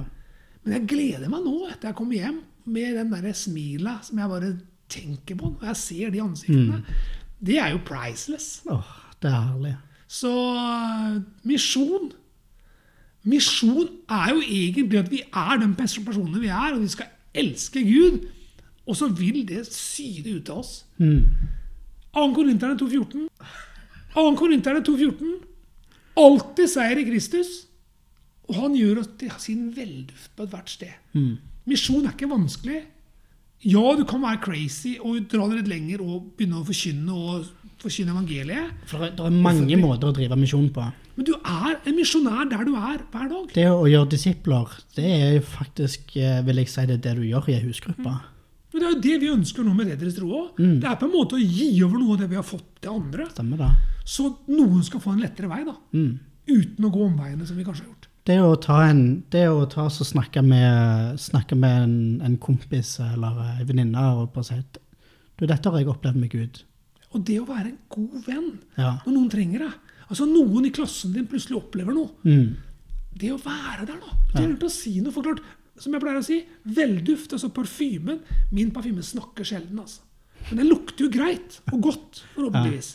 Men 0.64 0.80
jeg 0.80 0.90
gleder 0.90 1.30
meg 1.30 1.46
nå, 1.46 1.60
etter 1.70 1.92
jeg 1.92 2.00
kommer 2.00 2.18
hjem, 2.18 2.42
med 2.68 2.98
den 2.98 3.14
derre 3.14 3.36
smila 3.38 4.00
som 4.04 4.18
jeg 4.20 4.32
bare 4.32 4.50
tenker 4.90 5.36
på 5.36 5.52
når 5.54 5.68
jeg 5.72 5.82
ser 5.82 6.14
de 6.14 6.22
ansiktene. 6.22 6.84
Det 7.40 7.58
er 7.62 7.74
jo 7.76 7.84
priceless. 7.86 8.64
Åh, 8.72 8.94
det 9.22 9.32
er 9.32 9.44
herlig. 9.52 9.76
Så 10.08 10.32
misjon 11.44 12.14
Misjon 13.28 13.90
er 14.08 14.30
jo 14.32 14.40
egentlig 14.40 15.00
at 15.00 15.10
vi 15.12 15.20
er 15.26 15.60
den 15.60 15.74
beste 15.76 16.00
personene 16.06 16.40
vi 16.40 16.48
er, 16.48 16.76
og 16.76 16.82
vi 16.82 16.88
skal 16.88 17.10
elske 17.36 17.84
Gud. 17.84 18.22
Og 18.88 18.96
så 18.96 19.10
vil 19.12 19.42
det 19.48 19.66
syde 19.68 20.38
ut 20.38 20.50
av 20.54 20.62
oss. 20.62 20.86
Mm. 20.98 21.26
2. 22.16 22.28
Korinterne 22.38 22.78
2,14. 22.80 23.28
2. 24.14 24.36
Korinterne 24.40 24.84
2,14. 24.88 25.34
Alltid 26.18 26.72
seier 26.72 27.02
i 27.02 27.08
Kristus. 27.10 27.66
Og 28.48 28.56
han 28.62 28.78
gjør 28.80 29.04
oss 29.04 29.10
til 29.20 29.34
sin 29.44 29.68
velduft 29.76 30.32
på 30.38 30.48
ethvert 30.48 30.72
sted. 30.72 30.96
Mm. 31.14 31.36
Misjon 31.68 32.08
er 32.08 32.16
ikke 32.16 32.32
vanskelig. 32.32 32.80
Ja, 33.66 33.96
du 33.98 34.04
kan 34.06 34.22
være 34.22 34.42
crazy 34.44 34.98
og 35.02 35.28
dra 35.32 35.48
det 35.50 35.64
litt 35.64 35.72
lenger 35.72 36.04
og 36.06 36.34
begynne 36.38 36.60
å 36.62 36.66
forkynne 36.68 37.16
og 37.16 37.48
forkynne 37.82 38.14
evangeliet. 38.14 38.72
For 38.86 39.00
det 39.00 39.20
er- 39.20 39.30
mange 39.32 39.78
måter 39.82 40.12
å 40.12 40.14
drive 40.14 40.38
misjon 40.38 40.70
på. 40.70 40.94
Men 41.16 41.26
du 41.26 41.34
er 41.34 41.80
en 41.86 41.96
misjonær 41.96 42.50
der 42.50 42.64
du 42.66 42.76
er 42.76 43.00
hver 43.12 43.30
dag. 43.30 43.54
Det 43.54 43.66
å 43.66 43.90
gjøre 43.90 44.10
disipler, 44.10 44.68
det 44.96 45.06
er 45.06 45.34
jo 45.36 45.42
faktisk, 45.42 46.16
eh, 46.16 46.42
vil 46.44 46.56
jeg 46.58 46.70
si, 46.70 46.86
det 46.86 47.02
det 47.02 47.16
du 47.16 47.22
gjør 47.24 47.50
i 47.50 47.54
ei 47.54 47.62
husgruppe. 47.66 48.22
Men 48.74 48.82
det 48.82 48.84
er 48.84 48.94
jo 48.94 49.02
det 49.02 49.22
vi 49.22 49.28
ønsker 49.36 49.64
nå 49.66 49.74
med 49.76 49.88
Redderes 49.88 50.16
tro 50.16 50.28
òg. 50.28 50.58
Mm. 50.60 50.80
Det 50.82 50.90
er 50.90 50.96
på 50.96 51.06
en 51.06 51.14
måte 51.14 51.34
å 51.34 51.42
gi 51.42 51.82
over 51.84 51.98
noe 51.98 52.14
av 52.14 52.20
det 52.20 52.30
vi 52.30 52.36
har 52.36 52.44
fått 52.44 52.82
til 52.82 52.92
andre. 52.92 53.26
Stemmer 53.32 53.58
det? 53.58 53.72
Så 54.06 54.36
noen 54.50 54.84
skal 54.84 55.00
få 55.00 55.14
en 55.14 55.22
lettere 55.22 55.50
vei, 55.50 55.64
da. 55.66 55.74
Mm. 55.94 56.20
Uten 56.48 56.86
å 56.86 56.92
gå 56.92 57.08
omveiene 57.10 57.48
som 57.48 57.58
vi 57.58 57.64
kanskje 57.64 57.86
har 57.86 57.90
gjort. 57.90 58.07
Det 58.28 58.38
å 58.44 58.56
ta 58.60 58.82
en, 58.90 59.02
det 59.32 59.46
å 59.48 59.62
ta 59.72 59.86
så 59.94 60.04
snakke 60.04 60.42
med, 60.44 61.16
snakke 61.22 61.56
med 61.56 61.84
en, 61.86 61.98
en 62.28 62.36
kompis 62.44 62.98
eller 63.00 63.38
ei 63.54 63.68
venninne 63.70 64.04
og 64.18 64.34
bare 64.36 64.50
si 64.50 64.58
at 64.60 64.80
du, 65.38 65.46
dette 65.48 65.70
har 65.70 65.80
jeg 65.80 65.88
opplevd 65.94 66.20
med 66.20 66.34
Gud. 66.34 66.60
Og 67.16 67.24
det 67.24 67.38
å 67.40 67.46
være 67.48 67.70
en 67.72 67.78
god 67.94 68.18
venn 68.26 68.50
Ja. 68.76 68.98
når 69.06 69.14
noen 69.14 69.30
trenger 69.32 69.64
deg. 69.64 69.78
Altså 70.08 70.28
Noen 70.28 70.68
i 70.68 70.72
klassen 70.76 71.14
din 71.16 71.28
plutselig 71.28 71.60
opplever 71.60 71.96
noe. 71.96 72.12
Mm. 72.28 72.56
Det 73.18 73.32
å 73.34 73.40
være 73.42 73.88
der, 73.88 74.00
da. 74.02 74.18
Det 74.34 74.42
er 74.44 74.52
lurt 74.52 74.68
å 74.68 74.72
si 74.72 74.94
noe. 75.04 75.14
For 75.16 75.26
klart, 75.26 75.42
som 75.80 75.94
jeg 75.96 76.04
pleier 76.04 76.20
å 76.20 76.26
si, 76.26 76.42
velduft, 76.78 77.34
altså 77.36 77.50
parfymen 77.54 78.22
Min 78.56 78.72
parfyme 78.76 79.04
snakker 79.06 79.48
sjelden, 79.48 79.80
altså. 79.84 80.04
Men 80.50 80.62
den 80.62 80.70
lukter 80.72 81.08
jo 81.08 81.12
greit 81.12 81.60
og 81.74 81.82
godt, 81.84 82.22
forhåpentligvis. 82.36 82.94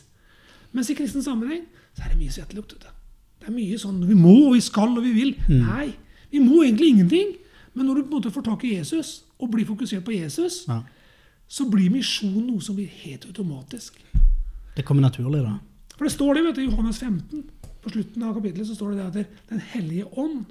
Mens 0.73 0.89
i 0.93 0.97
kristen 0.97 1.25
sammenheng 1.25 1.67
så 1.93 2.05
er 2.07 2.13
det 2.15 2.21
mye 2.23 2.33
svettelukt. 2.33 2.87
Du. 3.43 3.47
Det 3.47 3.53
er 3.53 3.59
mye 3.59 3.79
sånn 3.79 4.01
Vi 4.09 4.15
må, 4.15 4.35
og 4.49 4.55
vi 4.55 4.61
skal, 4.61 4.97
og 4.97 5.03
vi 5.05 5.13
vil. 5.13 5.35
Nei. 5.49 5.93
Vi 6.31 6.39
må 6.41 6.63
egentlig 6.63 6.89
ingenting. 6.95 7.35
Men 7.75 7.87
når 7.87 7.95
du 7.95 8.03
på 8.03 8.09
en 8.13 8.17
måte 8.21 8.31
får 8.33 8.45
tak 8.45 8.65
i 8.65 8.75
Jesus, 8.77 9.25
og 9.41 9.51
blir 9.51 9.65
fokusert 9.67 10.05
på 10.05 10.13
Jesus, 10.13 10.65
Ja. 10.69 10.83
så 11.49 11.65
blir 11.71 11.91
misjon 11.91 12.47
noe 12.47 12.61
som 12.61 12.77
blir 12.77 12.89
helt 12.89 13.25
automatisk. 13.27 13.99
Det 14.77 14.85
kommer 14.85 15.03
naturlig, 15.03 15.43
da. 15.43 15.59
For 15.97 16.05
det 16.05 16.13
står 16.13 16.35
det 16.35 16.45
vet 16.45 16.57
du, 16.57 16.61
i 16.63 16.71
Johannes 16.71 16.99
15, 16.99 17.45
på 17.83 17.91
slutten 17.91 18.23
av 18.23 18.35
kapittelet, 18.35 18.67
så 18.67 18.75
står 18.75 18.95
det 18.95 19.01
at 19.23 19.27
Den 19.51 19.59
hellige 19.61 20.07
ånd, 20.19 20.45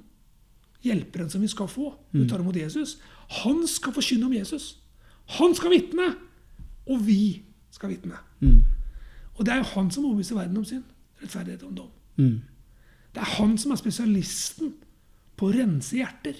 hjelperen 0.84 1.30
som 1.30 1.40
vi 1.40 1.48
skal 1.48 1.68
få, 1.68 1.94
når 2.12 2.22
vi 2.22 2.28
tar 2.28 2.40
imot 2.40 2.56
Jesus, 2.56 2.98
han 3.28 3.66
skal 3.66 3.92
forkynne 3.92 4.26
om 4.26 4.32
Jesus. 4.32 4.78
Han 5.38 5.54
skal 5.54 5.70
vitne! 5.70 6.14
Og 6.88 7.06
vi 7.06 7.42
skal 7.70 7.90
vitne. 7.90 8.14
Mm. 8.40 8.62
Og 9.38 9.46
det 9.46 9.52
er 9.54 9.56
jo 9.62 9.62
han 9.74 9.90
som 9.90 10.04
overbeviser 10.04 10.34
verden 10.34 10.56
om 10.56 10.64
synd, 10.64 10.82
rettferdighet 11.22 11.62
om 11.62 11.74
dom. 11.74 11.90
Mm. 12.16 12.40
Det 13.12 13.20
er 13.20 13.30
han 13.36 13.56
som 13.60 13.72
er 13.74 13.80
spesialisten 13.80 14.72
på 15.36 15.48
å 15.50 15.54
rense 15.54 15.96
hjerter. 15.98 16.38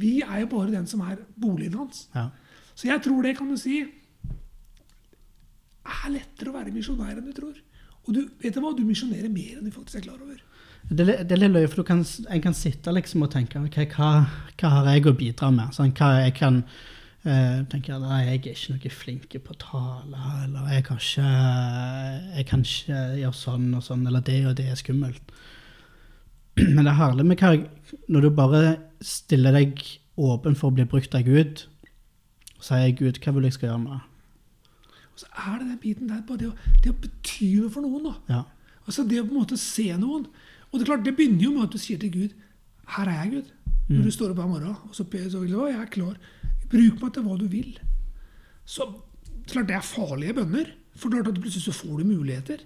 Vi 0.00 0.20
er 0.24 0.40
jo 0.42 0.48
bare 0.54 0.72
den 0.72 0.86
som 0.90 1.02
er 1.06 1.20
boligen 1.38 1.76
hans. 1.78 2.06
Ja. 2.16 2.28
Så 2.74 2.88
jeg 2.88 3.02
tror 3.04 3.22
det, 3.22 3.36
kan 3.38 3.50
du 3.52 3.56
si, 3.60 3.82
er 5.82 6.08
lettere 6.14 6.50
å 6.52 6.56
være 6.56 6.72
misjonær 6.74 7.18
enn 7.18 7.28
du 7.28 7.34
tror. 7.36 7.58
Og 8.06 8.14
du 8.16 8.22
vet 8.42 8.54
du 8.56 8.60
hva, 8.62 8.72
du 8.74 8.82
misjonerer 8.86 9.30
mer 9.30 9.58
enn 9.60 9.68
du 9.68 9.74
faktisk 9.74 10.00
er 10.00 10.06
klar 10.08 10.22
over. 10.22 10.40
Det, 10.90 11.00
er 11.04 11.06
litt- 11.12 11.28
det 11.28 11.36
er 11.36 11.42
litt 11.44 11.52
løye, 11.54 11.68
for 11.70 11.82
du 11.82 11.86
kan, 11.86 12.00
en 12.02 12.42
kan 12.42 12.54
sitte 12.58 12.90
liksom 12.94 13.22
og 13.22 13.30
tenke 13.30 13.60
ok, 13.62 13.76
hva, 13.94 14.08
hva 14.58 14.72
har 14.78 14.88
jeg 14.96 15.06
å 15.06 15.14
bidra 15.18 15.52
med? 15.54 15.70
Sånn, 15.76 15.92
hva 15.94 16.08
jeg 16.24 16.34
kan 16.40 16.62
eh, 17.24 17.62
tenker 17.70 17.96
at 17.96 18.04
jeg 18.26 18.28
er 18.28 18.38
ikke 18.38 18.74
noe 18.74 18.92
flink 18.92 19.36
på 19.44 19.54
å 19.54 19.60
tale, 19.62 20.22
eller 20.44 20.68
jeg 20.74 20.86
kan 20.88 21.00
ikke, 21.00 21.32
jeg 22.36 22.46
kan 22.50 22.66
ikke 22.66 23.02
gjøre 23.22 23.40
sånn 23.40 23.66
og 23.78 23.84
sånn, 23.86 24.06
eller 24.06 24.24
det 24.26 24.38
og 24.50 24.56
det 24.60 24.68
er 24.70 24.80
skummelt. 24.80 25.34
Men 26.74 26.84
det 26.84 26.92
er 26.92 27.00
herlig 27.00 27.26
med 27.26 27.68
når 28.12 28.26
du 28.26 28.30
bare 28.36 28.62
stiller 29.02 29.54
deg 29.56 29.80
åpen 30.20 30.56
for 30.58 30.70
å 30.70 30.76
bli 30.76 30.86
brukt 30.88 31.14
av 31.16 31.26
Gud, 31.26 31.66
og 32.58 32.66
sier 32.66 32.96
Gud, 32.96 33.18
hva 33.18 33.34
vil 33.36 33.48
jeg 33.48 33.56
skal 33.56 33.72
gjøre 33.72 33.84
det? 33.90 34.00
Og 35.12 35.20
så 35.20 35.28
er 35.36 35.58
det 35.58 35.66
den 35.68 35.80
biten 35.80 36.08
der, 36.08 36.22
bare 36.26 36.40
det 36.40 36.50
å, 36.50 36.74
det 36.84 36.92
å 36.92 37.00
bety 37.02 37.48
noe 37.60 37.72
for 37.72 37.84
noen. 37.84 38.06
da. 38.06 38.14
Ja. 38.32 38.42
Altså 38.86 39.04
Det 39.06 39.20
å 39.20 39.26
på 39.26 39.34
en 39.34 39.42
måte 39.42 39.58
se 39.60 39.88
noen. 39.98 40.28
Og 40.70 40.78
det 40.78 40.86
er 40.86 40.88
klart, 40.88 41.04
det 41.04 41.16
begynner 41.16 41.44
jo 41.44 41.52
med 41.56 41.66
at 41.66 41.74
du 41.74 41.78
sier 41.78 42.00
til 42.00 42.12
Gud 42.14 42.38
Her 42.96 43.08
er 43.08 43.18
jeg, 43.22 43.32
Gud. 43.32 43.50
Når 43.92 44.06
du 44.06 44.14
står 44.14 44.32
opp 44.32 44.40
hver 44.40 44.48
morgen 44.48 44.72
og 44.72 44.94
så 44.96 45.04
så 45.04 45.42
du, 45.42 45.52
«Å, 45.58 45.68
jeg 45.68 45.80
er 45.80 45.90
klar. 45.92 46.16
Bruk 46.72 47.02
meg 47.02 47.14
til 47.14 47.26
hva 47.26 47.38
du 47.40 47.48
vil. 47.52 47.72
Så 48.64 48.88
klart 49.50 49.68
det 49.68 49.76
er 49.76 49.84
farlige 49.86 50.38
bønner. 50.40 50.72
For 50.96 51.12
klart 51.12 51.28
at 51.30 51.40
plutselig 51.40 51.66
så 51.66 51.74
får 51.76 52.00
du 52.00 52.08
muligheter. 52.12 52.64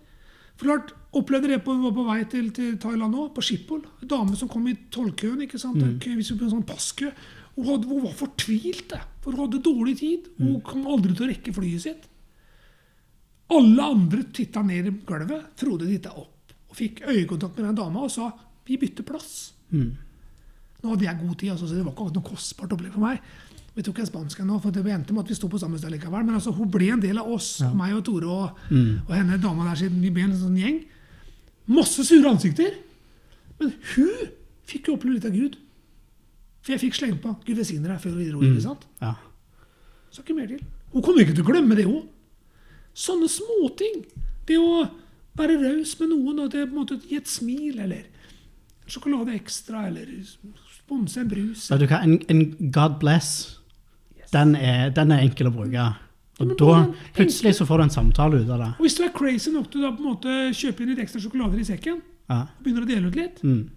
For 0.57 0.71
klart, 0.71 0.95
Opplevde 1.17 1.49
det 1.49 1.63
på, 1.65 1.73
var 1.81 1.95
på 1.97 2.05
vei 2.05 2.19
til, 2.29 2.49
til 2.53 2.75
Thailand 2.81 3.15
nå, 3.15 3.31
på 3.33 3.45
Schiphol. 3.45 3.85
En 4.03 4.11
dame 4.11 4.37
som 4.37 4.51
kom 4.53 4.67
i 4.69 4.75
tollkøen. 4.93 5.41
ikke 5.47 5.61
sant? 5.61 5.81
Skulle 6.03 6.41
på 6.43 6.49
en 6.49 6.53
sånn 6.59 6.67
passkø. 6.69 7.11
Hun, 7.57 7.69
hadde, 7.71 7.89
hun 7.89 8.03
var 8.05 8.17
fortvilt, 8.19 8.93
for 9.25 9.33
hun 9.33 9.47
hadde 9.47 9.63
dårlig 9.65 9.95
tid. 10.03 10.27
Hun 10.37 10.59
kom 10.67 10.85
aldri 10.93 11.15
til 11.17 11.25
å 11.25 11.31
rekke 11.31 11.55
flyet 11.57 11.85
sitt. 11.87 12.09
Alle 13.57 13.87
andre 13.95 14.27
titta 14.35 14.65
ned 14.67 14.91
i 14.91 14.95
gulvet. 15.09 15.55
Frode 15.57 15.89
titta 15.89 16.13
opp 16.19 16.53
og 16.67 16.75
fikk 16.77 17.05
øyekontakt 17.07 17.57
med 17.57 17.71
den 17.71 17.79
dama 17.79 18.03
og 18.05 18.11
sa 18.11 18.33
'vi 18.67 18.77
bytter 18.77 19.07
plass'. 19.07 19.53
Mm. 19.71 19.97
Nå 20.83 20.91
hadde 20.91 21.07
jeg 21.07 21.21
god 21.21 21.37
tid, 21.39 21.51
altså, 21.51 21.69
så 21.69 21.75
det 21.75 21.85
var 21.87 21.93
ikke 21.93 22.13
noe 22.13 22.29
kostbart 22.29 22.73
opplegg 22.73 22.93
for 22.93 23.01
meg. 23.01 23.21
Vi 23.77 23.85
tok 23.85 23.99
en 24.01 24.09
spansk 24.09 24.41
ennå, 24.41 24.57
for 24.63 24.73
det 24.73 24.87
endte 24.89 25.13
med 25.13 25.27
at 25.27 25.31
vi 25.31 25.37
sto 25.37 25.51
på 25.53 25.61
samme 25.61 25.77
sted 25.79 25.93
likevel. 25.93 26.25
Men 26.25 26.39
altså, 26.39 26.55
hun 26.57 26.71
ble 26.73 26.89
en 26.95 27.03
del 27.03 27.19
av 27.21 27.29
oss, 27.29 27.59
meg 27.77 27.93
og 27.99 28.05
Tore 28.07 28.27
og, 28.33 28.63
og 28.73 29.13
henne 29.13 29.37
dama 29.43 29.67
der 29.69 29.83
siden 29.83 30.01
vi 30.01 30.11
ble 30.17 30.25
en 30.25 30.37
sånn 30.41 30.57
gjeng. 30.57 30.79
Masse 31.69 32.07
sure 32.09 32.31
ansikter. 32.31 32.79
Men 33.61 33.75
hun 33.95 34.31
fikk 34.67 34.89
jo 34.89 34.97
oppleve 34.97 35.19
litt 35.19 35.29
av 35.29 35.37
Gud. 35.37 35.59
For 36.65 36.75
jeg 36.75 36.83
fikk 36.83 36.97
slengt 36.99 37.21
på 37.23 37.31
'Gud 37.45 37.61
velsigne 37.61 37.87
deg' 37.87 38.01
før 38.03 38.17
vi 38.17 38.31
dro. 38.31 38.41
ikke 38.43 38.65
sant? 38.65 38.87
Ja. 39.01 39.15
Så 40.11 40.23
ikke 40.25 40.35
mer 40.35 40.47
til. 40.51 40.63
Hun 40.93 41.03
kommer 41.03 41.23
ikke 41.23 41.35
til 41.37 41.45
å 41.45 41.51
glemme 41.53 41.77
det, 41.77 41.85
hun. 41.87 42.09
Sånne 42.97 43.29
småting. 43.29 44.07
Det 44.49 44.57
å 44.59 44.87
være 45.37 45.59
raus 45.61 45.93
med 46.01 46.09
noen 46.15 46.39
og 46.41 46.51
det 46.53 46.65
på 46.65 46.73
en 46.73 46.81
måte 46.81 46.99
gi 47.05 47.19
et 47.21 47.29
smil, 47.29 47.79
eller 47.85 48.07
sjokolade 48.89 49.35
ekstra, 49.37 49.87
eller 49.91 50.09
sponse 50.73 51.21
en 51.21 51.29
brus. 51.29 51.71
En, 51.71 52.19
en 52.31 52.43
God 52.73 52.99
bless, 53.03 53.56
den 54.37 54.55
er, 54.59 54.91
den 54.97 55.15
er 55.17 55.25
enkel 55.25 55.49
å 55.51 55.55
bruke. 55.57 55.87
Og 56.45 56.51
da, 56.61 56.73
plutselig 57.17 57.55
så 57.57 57.65
får 57.65 57.81
du 57.81 57.85
en 57.87 57.95
samtale 57.95 58.43
ut 58.43 58.51
av 58.53 58.61
det. 58.61 58.69
Og 58.77 58.85
hvis 58.85 58.97
du 58.99 59.07
er 59.07 59.13
crazy 59.17 59.53
nok 59.55 59.71
til 59.73 59.87
å 59.89 59.95
på 59.97 60.03
en 60.05 60.11
måte 60.11 60.35
kjøpe 60.57 60.85
inn 60.85 60.91
litt 60.93 61.01
ekstra 61.07 61.23
sjokolader 61.25 61.63
i 61.63 61.65
sekken, 61.65 62.03
Ja. 62.29 62.43
og 62.59 62.63
begynner 62.65 62.85
å 62.85 62.89
dele 62.91 63.09
ut 63.09 63.17
litt 63.17 63.43
Mm. 63.43 63.71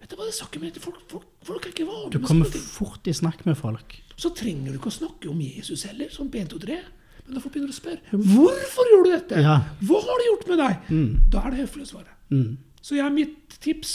Vet 0.00 0.10
du 0.10 0.16
hva 0.18 0.26
det 0.28 0.34
snakker 0.36 0.60
med 0.60 0.76
folk, 0.76 0.98
folk, 1.08 1.24
folk 1.46 1.64
er 1.64 1.70
ikke 1.72 1.86
vane 1.88 2.10
Du 2.12 2.18
kommer 2.20 2.44
fort 2.44 3.06
i 3.08 3.14
snakk 3.16 3.46
med 3.46 3.56
folk. 3.56 3.94
Så 4.20 4.28
trenger 4.36 4.72
du 4.74 4.78
ikke 4.78 4.90
å 4.92 4.98
snakke 4.98 5.30
om 5.30 5.40
Jesus 5.40 5.84
heller, 5.88 6.10
sånn 6.12 6.28
på 6.30 6.36
1, 6.42 6.48
2, 6.52 6.58
3. 6.66 6.76
Men 7.26 7.34
da 7.34 7.40
får 7.40 7.50
du 7.50 7.54
begynne 7.56 7.72
å 7.72 7.78
spørre 7.80 8.20
hvorfor 8.36 8.90
gjorde 8.92 9.08
du 9.08 9.14
dette. 9.16 9.40
Ja. 9.42 9.56
Hva 9.88 10.00
har 10.04 10.20
det 10.20 10.28
gjort 10.28 10.46
med 10.52 10.58
deg? 10.58 10.76
Mm. 10.92 11.08
Da 11.32 11.40
er 11.46 11.50
det 11.56 11.62
høflig 11.64 11.86
å 11.86 11.90
svare. 11.94 12.12
Mm. 12.30 12.56
Så 12.82 12.94
jeg, 13.00 13.12
mitt 13.16 13.56
tips, 13.64 13.94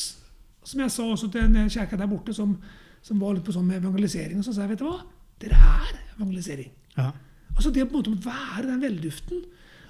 som 0.63 0.81
jeg 0.83 0.91
sa 0.91 1.03
også 1.13 1.29
til 1.31 1.41
en 1.45 1.69
kjerke 1.71 1.97
der 2.01 2.09
borte 2.11 2.33
som, 2.35 2.57
som 3.05 3.19
var 3.21 3.37
litt 3.37 3.45
på 3.45 3.53
sånn 3.55 3.69
med 3.69 3.83
evangelisering, 3.83 4.41
så 4.43 4.51
sa 4.53 4.65
jeg 4.65 4.73
vet 4.73 4.79
du 4.81 4.89
hva, 4.89 4.97
dere 5.41 5.57
er 5.57 5.91
evangelisering. 6.17 6.71
Ja. 6.97 7.11
Altså 7.55 7.71
Det 7.73 7.83
på 7.87 7.97
en 7.97 7.99
måte 7.99 8.13
å 8.13 8.23
være 8.25 8.67
den 8.69 8.81
velduften 8.81 9.41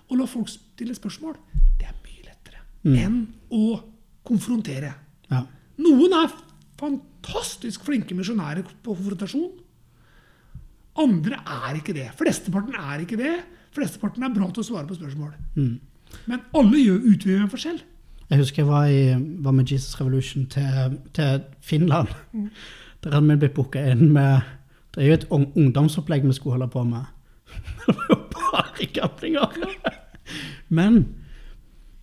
og 0.10 0.18
la 0.20 0.26
folk 0.28 0.50
stille 0.52 0.96
spørsmål, 0.98 1.36
det 1.80 1.88
er 1.88 1.98
mye 2.04 2.26
lettere 2.26 2.62
Mm. 2.84 2.96
enn 2.98 3.28
å 3.52 3.82
konfrontere. 4.28 4.94
Ja. 5.30 5.44
Noen 5.78 6.14
er 6.18 6.32
fantastisk 6.82 7.84
flinke 7.86 8.16
misjonærer 8.18 8.64
på 8.84 8.96
konfrontasjon. 8.96 9.52
Andre 11.02 11.38
er 11.46 11.78
ikke 11.80 11.94
det. 11.96 12.10
Flesteparten 12.20 12.76
er 12.76 13.04
ikke 13.06 13.18
det. 13.20 13.36
Flesteparten 13.76 14.24
er 14.28 14.34
bra 14.36 14.50
til 14.52 14.64
å 14.64 14.68
svare 14.68 14.88
på 14.90 14.98
spørsmål. 14.98 15.32
Mm. 15.56 15.80
Men 16.28 16.42
alle 16.58 16.82
gjør 16.82 17.06
utøver 17.14 17.42
en 17.46 17.52
forskjell. 17.54 17.80
Jeg 18.32 18.40
husker 18.40 18.62
jeg 18.64 18.68
var, 18.68 18.88
i, 18.92 19.38
var 19.44 19.52
med 19.56 19.72
Jesus 19.72 19.96
Revolution 20.00 20.46
til, 20.52 20.98
til 21.16 21.46
Finland. 21.62 22.12
Der 23.04 23.12
hadde 23.16 23.28
vi 23.30 23.38
blitt 23.46 23.56
booka 23.56 23.82
inn 23.92 24.10
med 24.16 24.42
Det 24.92 25.04
er 25.04 25.08
jo 25.08 25.18
et 25.20 25.28
ungdomsopplegg 25.32 26.26
vi 26.28 26.36
skulle 26.36 26.58
holde 26.58 26.72
på 26.72 26.84
med. 26.84 27.10
Det 27.86 27.96
var 27.96 28.06
jo 28.10 28.20
bare 28.36 28.88
gamlinger. 28.96 29.58
Men 30.70 31.02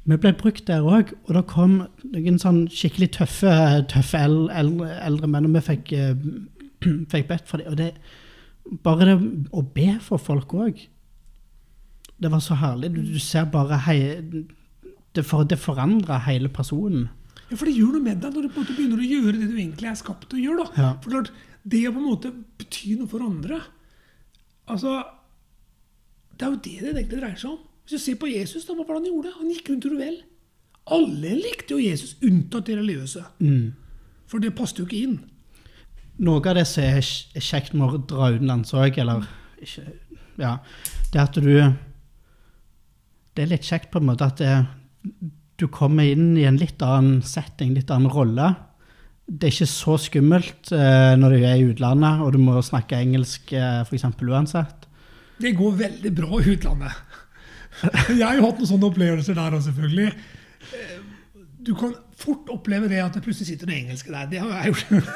vi 0.09 0.16
ble 0.16 0.33
brukt 0.40 0.64
der 0.68 0.87
òg, 0.88 1.12
og 1.27 1.35
det 1.37 1.44
kom 1.51 1.74
noen 2.14 2.38
sånn 2.40 2.62
skikkelig 2.72 3.11
tøffe, 3.18 3.53
tøffe 3.92 4.20
eldre, 4.24 4.94
eldre 5.05 5.29
menn, 5.29 5.48
og 5.51 5.59
vi 5.59 5.64
fikk, 5.66 5.92
eh, 5.92 6.14
fikk 7.12 7.29
bedt 7.29 7.51
for 7.51 7.61
det. 7.61 7.68
Og 7.68 7.77
det, 7.77 7.90
bare 8.85 9.11
det 9.11 9.18
å 9.53 9.64
be 9.74 9.90
for 10.05 10.22
folk 10.22 10.55
òg, 10.57 10.81
det 12.18 12.33
var 12.33 12.40
så 12.42 12.57
herlig. 12.59 12.94
Du, 12.96 13.03
du 13.05 13.20
ser 13.22 13.51
bare 13.53 13.83
hei, 13.85 13.98
det, 15.14 15.27
for, 15.29 15.44
det 15.44 15.61
forandrer 15.61 16.24
hele 16.24 16.48
personen. 16.48 17.11
Ja, 17.48 17.57
For 17.57 17.68
det 17.68 17.77
gjør 17.77 17.94
noe 17.96 18.05
med 18.05 18.24
deg 18.24 18.35
når 18.35 18.48
du 18.48 18.57
begynner 18.57 19.01
å 19.01 19.12
gjøre 19.12 19.37
det 19.37 19.46
du 19.48 19.55
egentlig 19.57 19.88
er 19.92 20.01
skapt 20.01 20.29
til 20.29 20.40
å 20.40 20.44
gjøre. 20.46 20.64
da. 20.64 20.83
Ja. 20.83 20.90
For 21.05 21.14
klart, 21.14 21.31
Det 21.68 21.83
å 21.88 21.92
på 21.94 22.00
en 22.00 22.07
måte 22.09 22.31
bety 22.61 22.94
noe 22.96 23.09
for 23.11 23.24
andre 23.26 23.59
altså, 24.70 24.92
Det 26.38 26.46
er 26.46 26.52
jo 26.54 26.61
det 26.64 26.74
det 26.81 26.92
egentlig 26.94 27.18
dreier 27.20 27.40
seg 27.40 27.50
om. 27.50 27.59
Hvis 27.85 27.96
du 27.96 28.04
ser 28.04 28.18
på 28.20 28.28
Jesus, 28.31 28.66
da, 28.68 28.74
hva 28.76 28.85
var 28.87 28.98
det 28.98 29.00
han 29.02 29.09
gjorde? 29.11 29.33
Han 29.40 29.50
gikk 29.52 29.70
rundt 29.72 29.87
og 29.88 29.96
vel. 29.98 30.18
Alle 30.98 31.33
likte 31.40 31.74
jo 31.74 31.81
Jesus, 31.83 32.14
unntatt 32.24 32.68
de 32.68 32.76
religiøse. 32.78 33.24
For 34.28 34.40
det 34.44 34.54
passet 34.57 34.78
jo 34.83 34.87
ikke 34.87 35.00
inn. 35.07 35.16
Noe 36.24 36.40
av 36.50 36.57
det 36.59 36.64
som 36.68 36.85
er 36.85 37.00
kj- 37.04 37.42
kjekt 37.48 37.74
med 37.78 37.94
å 37.96 38.00
dra 38.11 38.28
utenlands 38.35 38.72
òg, 38.76 38.96
eller 39.02 39.26
ikke, 39.62 39.85
ja, 40.40 40.54
det 41.12 41.20
at 41.24 41.35
du 41.38 41.42
Det 43.35 43.44
er 43.44 43.50
litt 43.52 43.66
kjekt 43.68 43.90
på 43.92 44.00
en 44.00 44.09
måte 44.09 44.26
at 44.26 44.40
det, 44.42 44.54
du 45.59 45.66
kommer 45.70 46.04
inn 46.11 46.33
i 46.38 46.44
en 46.48 46.57
litt 46.59 46.81
annen 46.83 47.20
setting, 47.22 47.72
litt 47.74 47.90
annen 47.94 48.11
rolle. 48.11 48.48
Det 49.28 49.44
er 49.44 49.52
ikke 49.52 49.68
så 49.68 49.94
skummelt 50.00 50.70
eh, 50.72 51.14
når 51.20 51.34
du 51.34 51.42
er 51.44 51.58
i 51.60 51.66
utlandet 51.68 52.22
og 52.24 52.32
du 52.32 52.38
må 52.40 52.56
snakke 52.64 52.96
engelsk 52.96 53.52
eh, 53.52 53.82
eksempel 53.92 54.30
uansett. 54.32 54.86
Det 55.38 55.52
går 55.58 55.76
veldig 55.84 56.12
bra 56.16 56.40
i 56.40 56.54
utlandet. 56.54 56.96
Jeg 58.08 58.24
har 58.24 58.38
jo 58.38 58.46
hatt 58.48 58.58
noen 58.58 58.70
sånne 58.72 58.88
opplevelser 58.88 59.36
der 59.38 59.54
òg, 59.58 59.62
selvfølgelig. 59.68 60.08
Eh, 60.72 60.96
Du 61.68 61.74
kan 61.76 61.92
fort 62.16 62.48
oppleve 62.50 62.88
det 62.88 63.02
at 63.02 63.12
det 63.14 63.20
plutselig 63.22 63.50
sitter 63.50 63.68
noen 63.68 63.82
engelske 63.84 64.10
der. 64.14 64.26
Det 64.30 64.40
har 64.40 64.64
jeg 64.64 64.72
gjort. 64.72 65.12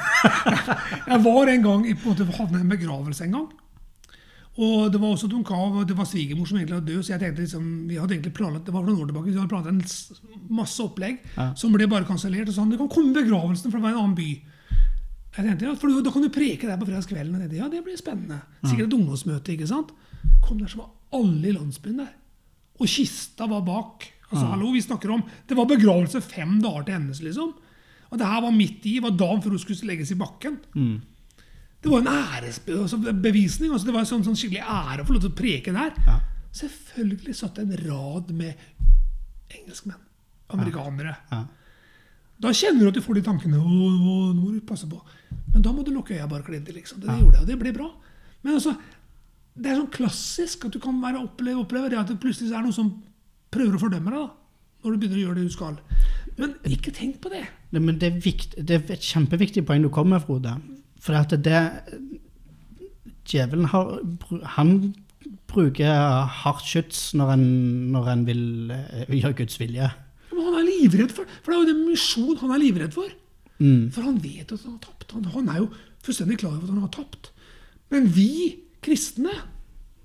Jeg 1.09 1.19
var 1.25 1.49
en 1.49 1.63
gang 1.65 1.85
i 1.89 1.95
på 1.97 2.11
en 2.11 2.13
måte 2.13 2.37
havnet 2.37 2.59
i 2.59 2.63
en 2.63 2.69
begravelse 2.75 3.25
en 3.25 3.37
gang. 3.39 3.47
Og 4.57 4.91
det 4.93 4.99
var 5.01 5.09
også 5.15 5.27
Don 5.31 5.43
Cav, 5.43 5.73
og 5.79 5.87
det 5.89 5.95
var 5.97 6.05
svigermor 6.05 6.45
som 6.45 6.57
egentlig 6.59 6.75
var 6.77 6.85
død. 6.85 6.99
Så 7.03 7.13
jeg 7.15 7.19
tenkte 7.23 7.41
liksom, 7.41 7.87
vi 7.89 7.95
hadde 7.97 8.13
egentlig 8.13 8.33
planlagt, 8.37 8.65
det 8.67 8.73
var 8.75 8.83
for 8.83 8.91
noen 8.91 9.01
år 9.01 9.07
tilbake, 9.09 9.31
vi 9.31 9.37
hadde 9.39 9.49
planlagt 9.49 9.71
en 9.73 10.49
masse 10.53 10.79
opplegg 10.83 11.17
Ja. 11.37 11.47
som 11.57 11.73
ble 11.73 11.87
bare 11.89 12.05
kansellert. 12.05 12.47
Og 12.47 12.53
sånn, 12.53 12.69
du 12.69 12.77
kan 12.77 12.87
komme 12.89 13.09
i 13.09 13.23
begravelsen, 13.23 13.71
for 13.71 13.79
det 13.79 13.83
var 13.87 13.95
en 13.95 14.03
annen 14.03 14.15
by. 14.15 14.27
Jeg 15.33 15.45
tenkte, 15.47 15.65
ja, 15.65 15.73
for 15.73 15.89
Da 16.05 16.11
kan 16.13 16.21
du 16.21 16.29
preke 16.29 16.67
der 16.69 16.77
på 16.77 16.85
fredagskvelden. 16.85 17.33
Og 17.33 17.41
tenkte, 17.41 17.57
Ja, 17.57 17.67
det 17.69 17.83
blir 17.83 17.97
spennende. 17.97 18.41
Sikkert 18.63 18.87
et 18.87 18.93
ungdomsmøte. 18.93 19.49
ikke 19.57 19.67
sant? 19.67 19.89
Kom 20.45 20.59
der, 20.59 20.67
så 20.67 20.77
var 20.77 20.89
alle 21.13 21.47
i 21.49 21.51
landsbyen 21.57 21.97
der. 21.97 22.13
Og 22.79 22.85
kista 22.87 23.47
var 23.49 23.61
bak. 23.65 24.05
Altså, 24.31 24.45
hallo, 24.49 24.71
vi 24.71 24.81
snakker 24.81 25.09
om, 25.11 25.23
Det 25.47 25.57
var 25.57 25.65
begravelse 25.65 26.21
fem 26.21 26.61
dager 26.61 26.83
til 26.85 26.93
hennes, 26.93 27.21
liksom. 27.21 27.53
Og 28.11 28.17
det 28.19 28.27
her 28.27 28.41
var 28.41 28.51
midt 28.51 28.85
i, 28.85 28.99
var 29.01 29.09
dagen 29.17 29.41
før 29.41 29.49
hun 29.49 29.59
skulle 29.59 29.87
legges 29.89 30.11
i 30.11 30.15
bakken. 30.15 30.59
Det 31.83 31.91
var 31.91 32.03
en 32.03 32.11
æresbevisning. 32.13 33.73
Altså 33.73 33.89
det 33.89 33.95
var 33.95 34.05
en 34.05 34.09
sånn, 34.09 34.23
sånn 34.23 34.37
skikkelig 34.39 34.63
ære 34.63 35.03
å 35.03 35.07
få 35.07 35.17
lov 35.17 35.25
til 35.25 35.33
å 35.33 35.37
preke 35.37 35.73
der. 35.75 35.97
Ja. 36.07 36.19
Selvfølgelig 36.55 37.35
satt 37.35 37.59
det 37.59 37.65
en 37.65 37.89
rad 37.89 38.31
med 38.37 38.53
engelskmenn. 39.51 39.99
Amerikanere. 40.53 41.15
Ja. 41.31 41.41
Da 42.43 42.51
kjenner 42.55 42.85
du 42.85 42.91
at 42.91 42.97
du 42.97 43.03
får 43.03 43.19
de 43.19 43.25
tankene. 43.25 43.59
Å, 43.59 43.63
å, 43.67 44.17
nå 44.35 44.39
må 44.39 44.51
du 44.53 44.61
passe 44.67 44.87
på. 44.89 44.99
Men 45.53 45.63
da 45.65 45.73
må 45.73 45.83
du 45.85 45.91
lukke 45.93 46.15
øya 46.15 46.27
bare 46.29 46.45
klinte. 46.45 46.75
Liksom. 46.75 47.01
Det, 47.03 47.09
gjorde 47.19 47.39
jeg, 47.39 47.45
og 47.45 47.49
det 47.51 47.57
ble 47.61 47.73
bra. 47.75 47.89
Men 48.43 48.57
altså, 48.57 48.75
det 49.55 49.71
er 49.71 49.79
sånn 49.79 49.91
klassisk 49.93 50.67
at 50.67 50.75
du 50.75 50.79
kan 50.83 50.99
være 51.01 51.21
oppleve, 51.23 51.61
oppleve 51.63 51.91
det 51.93 51.99
at 51.99 52.11
det 52.11 52.19
plutselig 52.21 52.53
er 52.53 52.63
noen 52.65 52.75
som 52.75 52.93
prøver 53.53 53.77
å 53.77 53.81
fordømme 53.81 54.13
deg. 54.13 54.23
da, 54.23 54.69
Når 54.83 54.95
du 54.95 55.01
begynner 55.01 55.19
å 55.19 55.25
gjøre 55.27 55.39
det 55.39 55.49
du 55.49 55.55
skal. 55.55 55.81
Men 56.39 56.55
ikke 56.75 56.93
tenk 56.95 57.19
på 57.23 57.31
det. 57.33 57.43
Nei, 57.73 57.81
men 57.83 57.99
det 58.01 58.09
er, 58.09 58.21
vikt, 58.23 58.57
det 58.57 58.79
er 58.79 58.95
et 58.95 59.11
kjempeviktig 59.13 59.65
poeng 59.67 59.85
du 59.85 59.91
kommer 59.93 60.17
med, 60.17 60.25
Frode. 60.25 60.57
For 61.03 61.17
at 61.19 61.33
det 61.43 61.59
Djevelen 63.27 63.65
har, 63.71 63.99
han 64.57 64.71
bruker 65.47 66.27
hardt 66.43 66.65
skyts 66.67 67.13
når 67.17 67.33
han, 67.35 67.43
når 67.93 68.09
en 68.13 68.23
vil 68.27 68.43
eh, 68.75 69.13
gjøre 69.19 69.37
Guds 69.43 69.59
vilje. 69.61 69.89
Men 70.33 70.47
han 70.49 70.57
er 70.61 70.67
livredd 70.67 71.13
for 71.15 71.29
For 71.43 71.51
det 71.51 71.57
er 71.57 71.61
jo 71.63 71.69
den 71.71 71.83
misjonen 71.87 72.41
han 72.41 72.55
er 72.55 72.63
livredd 72.63 72.95
for. 72.95 73.11
Mm. 73.59 73.89
For 73.95 74.03
han 74.07 74.19
vet 74.23 74.51
at 74.51 74.63
han 74.65 74.75
har 74.75 74.83
tapt. 74.83 75.11
Han, 75.15 75.25
han 75.35 75.49
er 75.53 75.61
jo 75.63 75.69
fullstendig 76.03 76.39
klar 76.41 76.55
over 76.57 76.67
at 76.67 76.73
han 76.73 76.83
har 76.83 76.93
tapt. 76.95 77.31
Men 77.93 78.07
vi 78.15 78.29
kristne 78.83 79.31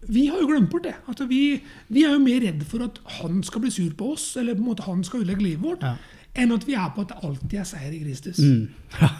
vi 0.08 0.28
har 0.30 0.38
jo 0.38 0.46
glemt 0.46 0.70
bort 0.70 0.84
det. 0.86 0.94
Altså, 1.10 1.24
vi, 1.26 1.58
vi 1.90 2.04
er 2.06 2.12
jo 2.14 2.20
mer 2.22 2.38
redd 2.44 2.60
for 2.70 2.84
at 2.86 3.00
han 3.18 3.40
skal 3.42 3.64
bli 3.64 3.70
sur 3.74 3.90
på 3.98 4.12
oss, 4.14 4.28
eller 4.38 4.54
på 4.54 4.62
en 4.62 4.68
måte 4.68 4.84
han 4.86 5.00
skal 5.04 5.24
ødelegge 5.24 5.42
livet 5.42 5.64
vårt, 5.64 5.82
Ja. 5.82 5.96
enn 6.38 6.54
at 6.54 6.62
vi 6.68 6.76
er 6.78 6.92
på 6.94 7.02
at 7.02 7.10
det 7.10 7.18
alltid 7.26 7.56
er 7.58 7.66
seier 7.66 7.96
i 7.96 7.98
Kristus. 8.04 8.38
Mm. 8.38 8.68
Ja. 9.02 9.10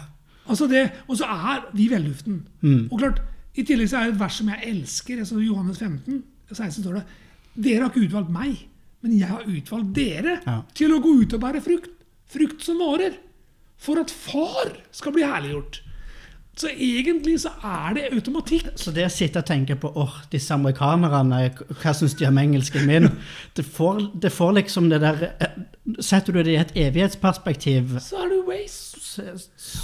Altså 0.49 0.67
det, 0.67 0.83
Og 1.07 1.17
så 1.19 1.25
er 1.29 1.65
vi 1.77 1.87
velluften. 1.91 2.41
Mm. 2.61 2.87
Og 2.91 2.99
klart, 2.99 3.21
I 3.55 3.63
tillegg 3.63 3.89
så 3.91 3.97
er 4.01 4.09
det 4.09 4.15
et 4.15 4.19
vers 4.19 4.37
som 4.41 4.47
jeg 4.49 4.63
elsker. 4.73 5.19
altså 5.19 5.39
Johannes 5.43 5.77
15, 5.79 6.23
16 6.51 6.83
står 6.83 6.93
det 6.99 7.03
Dere 7.59 7.81
har 7.83 7.89
ikke 7.91 8.05
utvalgt 8.07 8.29
meg, 8.31 8.55
men 9.03 9.17
jeg 9.19 9.27
har 9.27 9.43
utvalgt 9.47 9.93
dere 9.95 10.39
Ja. 10.45 10.61
til 10.73 10.93
å 10.95 10.99
gå 11.03 11.15
ut 11.21 11.33
og 11.33 11.41
bære 11.41 11.61
frukt. 11.61 11.89
Frukt 12.29 12.63
som 12.63 12.77
varer. 12.79 13.17
For 13.77 13.99
at 13.99 14.11
far 14.11 14.73
skal 14.91 15.11
bli 15.15 15.23
herliggjort. 15.23 15.81
Så 16.59 16.67
egentlig 16.75 17.37
så 17.39 17.49
er 17.63 17.93
det 17.95 18.07
automatikk. 18.11 18.65
Så 18.75 18.91
det 18.91 19.05
å 19.07 19.09
sitte 19.11 19.39
og 19.39 19.45
tenke 19.47 19.77
på 19.79 19.91
åh, 19.95 20.17
disse 20.31 20.51
amerikanerne, 20.53 21.53
hva 21.81 21.93
syns 21.95 22.13
de 22.19 22.27
om 22.27 22.37
engelsken 22.37 22.85
min? 22.85 23.07
Det 23.55 23.63
får, 23.65 24.01
det 24.19 24.31
får 24.35 24.53
liksom 24.59 24.89
det 24.91 24.99
der 25.01 25.23
eh, 25.39 25.55
Setter 26.03 26.33
du 26.35 26.43
det 26.43 26.51
i 26.53 26.59
et 26.59 26.73
evighetsperspektiv 26.75 27.95
Så 28.03 28.19
er 28.23 28.29
det 28.29 28.41
waste. 28.47 28.98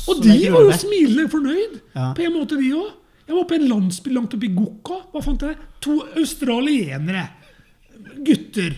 Og 0.09 0.21
de 0.23 0.35
var 0.53 0.65
jo 0.67 0.71
smilende 0.81 1.27
fornøyd. 1.31 1.75
Ja. 1.95 2.11
På 2.17 2.25
en 2.25 2.33
måte, 2.37 2.57
de 2.61 2.71
òg. 2.77 2.93
Jeg 3.25 3.35
var 3.39 3.47
på 3.49 3.55
en 3.57 3.67
landsby 3.71 4.11
langt 4.13 4.33
oppe 4.37 4.45
i 4.45 4.53
Gokka. 4.53 4.97
Hva 5.13 5.21
fant 5.25 5.45
jeg? 5.47 5.55
To 5.85 5.95
australienere. 6.21 7.23
Gutter. 8.25 8.75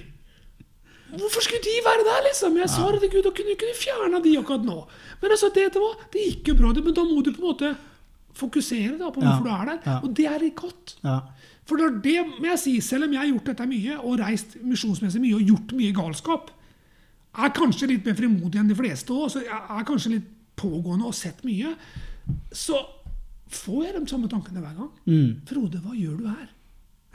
Hvorfor 1.18 1.44
skulle 1.44 1.64
de 1.64 1.74
være 1.86 2.04
der, 2.08 2.24
liksom? 2.28 2.58
Jeg 2.60 2.70
sa 2.70 2.88
det 2.92 3.02
til 3.04 3.12
Gud, 3.16 3.24
da 3.28 3.32
kunne 3.36 3.54
ikke 3.56 3.74
fjerna 3.80 4.20
de 4.24 4.34
akkurat 4.40 4.66
nå. 4.68 4.78
Men 5.22 5.32
altså, 5.36 5.50
det, 5.56 5.70
det, 5.74 5.82
var, 5.84 5.96
det 6.14 6.24
gikk 6.30 6.52
jo 6.52 6.56
bra, 6.60 6.72
men 6.76 6.96
da 6.96 7.04
må 7.08 7.22
du 7.24 7.32
på 7.32 7.42
en 7.42 7.48
måte 7.48 7.72
fokusere 8.38 8.98
da, 9.00 9.10
på 9.10 9.24
Ja. 9.24 9.32
hvorfor 9.32 9.48
du 9.48 9.52
er 9.56 9.66
der. 9.72 9.80
Ja. 9.88 9.96
Og 10.04 10.14
det 10.18 10.28
er 10.30 10.46
godt. 10.56 10.98
Ja. 11.04 11.20
For 11.68 11.80
det, 11.80 11.88
det 12.04 12.18
må 12.40 12.46
jeg 12.52 12.60
si, 12.62 12.76
selv 12.84 13.08
om 13.08 13.16
jeg 13.16 13.20
har 13.24 13.32
gjort 13.32 13.50
dette 13.52 13.68
mye, 13.68 13.98
og 14.00 14.20
reist 14.22 14.56
misjonsmessig 14.64 15.22
mye 15.24 15.40
og 15.40 15.48
gjort 15.52 15.74
mye 15.80 15.96
galskap, 15.96 16.52
er 17.38 17.52
kanskje 17.56 17.90
litt 17.92 18.06
mer 18.08 18.16
frimodig 18.18 18.60
enn 18.62 18.70
de 18.72 18.76
fleste 18.78 19.14
òg, 19.14 19.36
er 19.48 19.84
kanskje 19.88 20.14
litt 20.16 20.30
pågående 20.58 21.08
og 21.08 21.16
sett 21.16 21.44
mye, 21.48 21.74
så 22.52 22.80
får 23.54 23.84
jeg 23.86 23.96
de 23.96 24.12
samme 24.12 24.30
tankene 24.32 24.62
hver 24.64 24.78
gang. 24.78 24.92
Mm. 25.08 25.30
Frode, 25.48 25.82
hva 25.84 25.96
gjør 25.96 26.18
du 26.20 26.26
her? 26.28 26.48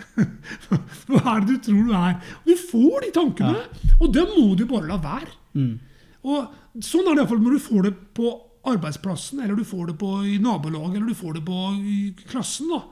hva 1.09 1.21
er 1.35 1.45
det 1.45 1.49
du 1.49 1.59
tror 1.67 1.83
du 1.89 1.93
er? 1.97 2.15
Du 2.47 2.55
får 2.59 3.05
de 3.05 3.11
tankene, 3.19 3.67
og 3.99 4.15
dem 4.15 4.33
må 4.37 4.47
du 4.59 4.65
bare 4.71 4.89
la 4.89 4.99
være. 5.03 5.35
Mm. 5.59 5.75
Og 6.23 6.81
sånn 6.81 7.07
er 7.07 7.17
det 7.17 7.25
iallfall 7.25 7.43
når 7.43 7.59
du 7.59 7.67
får 7.67 7.87
det 7.89 7.93
på 8.17 8.33
arbeidsplassen, 8.73 9.43
eller 9.43 9.59
du 9.59 9.67
får 9.67 9.91
det 9.91 9.99
på, 9.99 10.15
i 10.25 10.39
nabolaget, 10.43 10.97
eller 11.01 11.11
du 11.11 11.19
får 11.19 11.39
det 11.39 11.45
på 11.47 11.61
i 11.83 12.01
klassen. 12.31 12.71
da. 12.71 12.83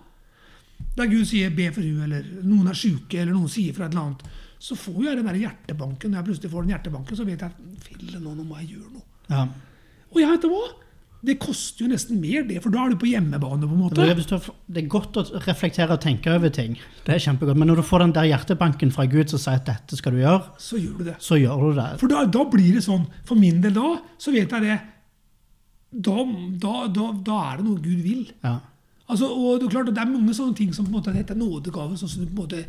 Der 0.96 1.06
Gud 1.06 1.26
sier 1.28 1.50
'be 1.50 1.70
for 1.72 1.82
hun', 1.82 2.02
eller 2.02 2.26
noen 2.42 2.68
er 2.68 2.74
syke, 2.74 3.20
eller 3.20 3.32
noen 3.32 3.48
sier 3.48 3.72
fra 3.72 3.86
et 3.86 3.92
eller 3.92 4.02
annet. 4.02 4.22
Så 4.58 4.76
får 4.76 5.04
jeg 5.04 5.16
den 5.16 5.26
der 5.26 5.40
hjertebanken. 5.40 6.10
Når 6.10 6.18
jeg 6.18 6.24
plutselig 6.24 6.50
får 6.50 6.62
den 6.62 6.72
hjertebanken, 6.74 7.16
så 7.16 7.24
vet 7.24 7.40
jeg 7.40 7.50
at 7.50 8.20
nå, 8.20 8.34
nå 8.34 8.44
må 8.44 8.58
jeg 8.60 8.74
gjøre 8.74 8.92
noe. 8.92 9.06
Ja. 9.30 9.46
Og 10.10 10.20
jeg 10.22 10.30
vet 10.32 10.46
hva? 10.50 10.62
Det 11.20 11.34
koster 11.36 11.84
jo 11.84 11.90
nesten 11.90 12.16
mer, 12.16 12.46
det, 12.48 12.62
for 12.64 12.72
da 12.72 12.86
er 12.86 12.94
du 12.94 13.00
på 13.00 13.10
hjemmebane. 13.10 13.66
på 13.68 13.74
en 13.76 13.80
måte. 13.82 14.06
Det 14.06 14.80
er, 14.80 14.86
godt 14.88 15.18
å 15.20 15.24
reflektere 15.44 15.92
og 15.92 16.00
tenke 16.00 16.32
over 16.32 16.48
ting. 16.48 16.78
Det 17.04 17.12
er 17.12 17.20
kjempegodt. 17.20 17.58
Men 17.60 17.68
når 17.68 17.82
du 17.82 17.84
får 17.84 18.06
den 18.06 18.14
der 18.16 18.30
hjertebanken 18.30 18.92
fra 18.94 19.04
Gud 19.04 19.28
som 19.28 19.42
sier 19.42 19.58
at 19.60 19.68
dette 19.68 19.98
skal 20.00 20.16
du 20.16 20.22
gjøre, 20.22 20.40
Så 20.56 20.80
gjør 20.80 20.96
du 20.96 21.04
det. 21.10 21.16
så 21.20 21.36
gjør 21.36 21.66
du 21.66 21.76
det. 21.76 21.88
For 22.00 22.08
da, 22.08 22.24
da 22.24 22.44
blir 22.48 22.72
det 22.78 22.84
sånn, 22.86 23.04
for 23.28 23.36
min 23.36 23.60
del 23.60 23.76
da, 23.76 23.98
så 24.16 24.32
vet 24.32 24.48
jeg 24.56 24.64
det 24.64 24.78
Da, 25.90 26.16
da, 26.64 26.74
da, 26.88 27.36
er 27.50 27.60
det 27.60 27.64
noe 27.66 27.82
Gud 27.82 28.00
vil. 28.06 28.24
Ja. 28.46 28.60
Altså, 29.10 29.26
og 29.26 29.58
det 29.60 29.66
er 29.66 29.72
klart 29.74 29.92
det 29.92 30.00
er 30.00 30.06
mange 30.08 30.32
sånne 30.38 30.56
ting 30.56 30.72
som 30.72 30.86
på 30.86 30.92
en 30.94 31.00
måte 31.02 31.12
heter 31.12 31.36
nådegave. 31.36 31.98
sånn 31.98 32.08
som 32.08 32.24
du 32.24 32.30
på 32.30 32.32
en 32.32 32.46
måte, 32.46 32.64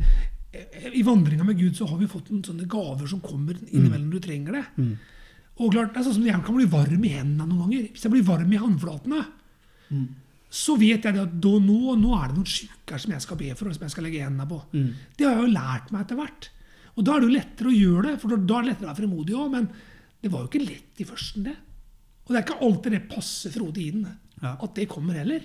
eh, 0.52 0.90
I 0.92 1.02
vandringa 1.06 1.44
med 1.46 1.56
Gud 1.56 1.78
så 1.78 1.86
har 1.88 1.96
vi 1.96 2.06
fått 2.10 2.28
noen 2.30 2.44
sånne 2.44 2.66
gaver 2.68 3.06
som 3.08 3.20
kommer 3.20 3.54
innimellom 3.70 4.10
du 4.10 4.18
trenger 4.20 4.52
det. 4.60 4.64
Og 5.60 5.72
klart, 5.74 5.92
det 5.92 6.00
er 6.00 6.06
sånn 6.08 6.14
som 6.16 6.24
Jeg 6.26 6.42
kan 6.46 6.56
bli 6.56 6.64
varm 6.72 7.04
i 7.04 7.12
hendene 7.12 7.46
noen 7.48 7.66
ganger. 7.66 7.88
Hvis 7.92 8.02
jeg 8.06 8.12
blir 8.14 8.24
varm 8.24 8.52
i 8.52 8.60
håndflatene, 8.62 9.22
så 10.52 10.74
vet 10.80 11.04
jeg 11.04 11.14
det 11.16 11.20
at 11.22 11.34
da, 11.40 11.52
nå, 11.60 11.94
nå 12.00 12.10
er 12.16 12.28
det 12.32 12.36
noen 12.38 12.48
sjuker 12.48 12.98
som 13.00 13.12
jeg 13.12 13.24
skal 13.24 13.38
be 13.40 13.50
for, 13.56 13.68
og 13.68 13.74
som 13.76 13.84
jeg 13.86 13.92
skal 13.94 14.04
legge 14.08 14.22
hendene 14.24 14.48
på. 14.48 14.58
Det 15.16 15.24
har 15.26 15.36
jeg 15.36 15.44
jo 15.46 15.52
lært 15.54 15.92
meg 15.92 16.02
etter 16.06 16.16
hvert. 16.20 16.48
Og 16.96 17.04
da 17.04 17.14
er 17.14 17.20
det 17.22 17.28
jo 17.30 17.36
lettere 17.38 17.68
å 17.70 17.76
gjøre 17.76 18.02
det, 18.10 18.14
for 18.20 18.28
da, 18.36 18.36
er 18.58 18.62
det 18.66 18.70
lettere 18.72 18.84
å 18.88 18.90
være 18.92 19.00
fremodig 19.02 19.36
òg. 19.36 19.50
Men 19.54 19.68
Det 20.22 20.30
var 20.30 20.42
jo 20.44 20.48
ikke 20.52 20.66
lett 20.68 21.00
i 21.02 21.04
førsten, 21.08 21.44
det. 21.48 21.56
Og 22.22 22.28
det 22.30 22.38
er 22.38 22.44
ikke 22.46 22.60
alltid 22.62 22.92
det 22.92 23.08
passer 23.10 23.50
Frode 23.50 23.80
inn 23.82 24.04
Ja. 24.42 24.56
at 24.60 24.74
det 24.74 24.88
kommer 24.88 25.14
heller. 25.14 25.42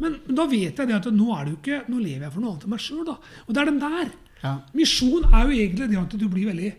Men, 0.00 0.16
men 0.26 0.34
da 0.36 0.46
vet 0.46 0.76
jeg 0.78 0.88
det 0.88 0.94
at 0.96 1.06
nå, 1.12 1.26
er 1.36 1.44
det 1.44 1.52
jo 1.52 1.58
ikke, 1.60 1.80
nå 1.90 1.98
lever 2.00 2.24
jeg 2.26 2.32
for 2.32 2.40
noe 2.40 2.50
annet 2.54 2.64
enn 2.64 2.70
meg 2.72 2.80
sjøl. 2.84 3.08
Og 3.10 3.50
det 3.54 3.60
er 3.60 3.68
den 3.70 3.80
der. 3.82 4.12
Ja. 4.42 4.52
Misjon 4.74 5.26
er 5.28 5.44
jo 5.44 5.56
egentlig 5.56 5.88
det 5.90 5.98
at 6.00 6.14
du 6.16 6.28
blir 6.28 6.48
veldig 6.50 6.70